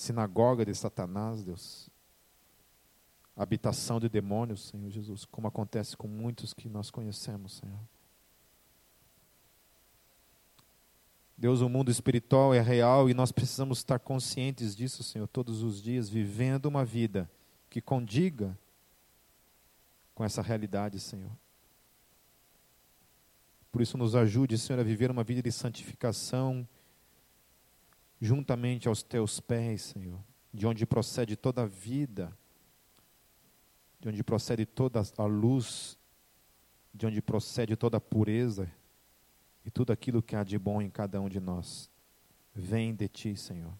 [0.00, 1.90] sinagoga de Satanás, Deus,
[3.36, 7.78] habitação de demônios, Senhor Jesus, como acontece com muitos que nós conhecemos, Senhor.
[11.36, 15.82] Deus, o mundo espiritual é real e nós precisamos estar conscientes disso, Senhor, todos os
[15.82, 17.30] dias, vivendo uma vida
[17.68, 18.58] que condiga
[20.14, 21.30] com essa realidade, Senhor.
[23.70, 26.66] Por isso, nos ajude, Senhor, a viver uma vida de santificação
[28.20, 30.20] juntamente aos teus pés, Senhor,
[30.52, 32.36] de onde procede toda a vida,
[33.98, 35.98] de onde procede toda a luz,
[36.92, 38.70] de onde procede toda a pureza
[39.64, 41.90] e tudo aquilo que há de bom em cada um de nós
[42.54, 43.72] vem de ti, Senhor.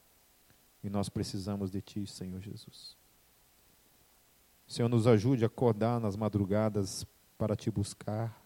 [0.82, 2.96] E nós precisamos de ti, Senhor Jesus.
[4.66, 7.04] Senhor, nos ajude a acordar nas madrugadas
[7.36, 8.40] para te buscar.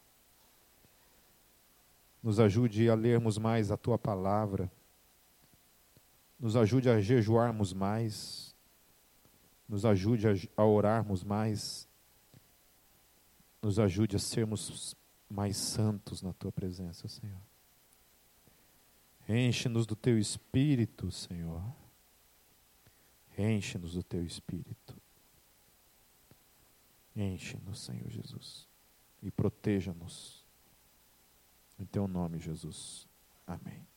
[2.23, 4.71] Nos ajude a lermos mais a tua palavra.
[6.45, 8.55] Nos ajude a jejuarmos mais.
[9.67, 11.89] Nos ajude a, orarmos mais.
[13.63, 14.95] Nos ajude a sermos
[15.27, 17.41] mais santos na tua presença, Senhor.
[19.27, 21.65] Enche-nos do teu espírito, Senhor.
[23.39, 24.95] Enche-nos do teu espírito.
[27.17, 28.69] Enche-nos, Senhor Jesus.
[29.23, 30.45] E proteja-nos.
[31.79, 33.09] Em teu nome, Jesus.
[33.47, 33.94] Amém.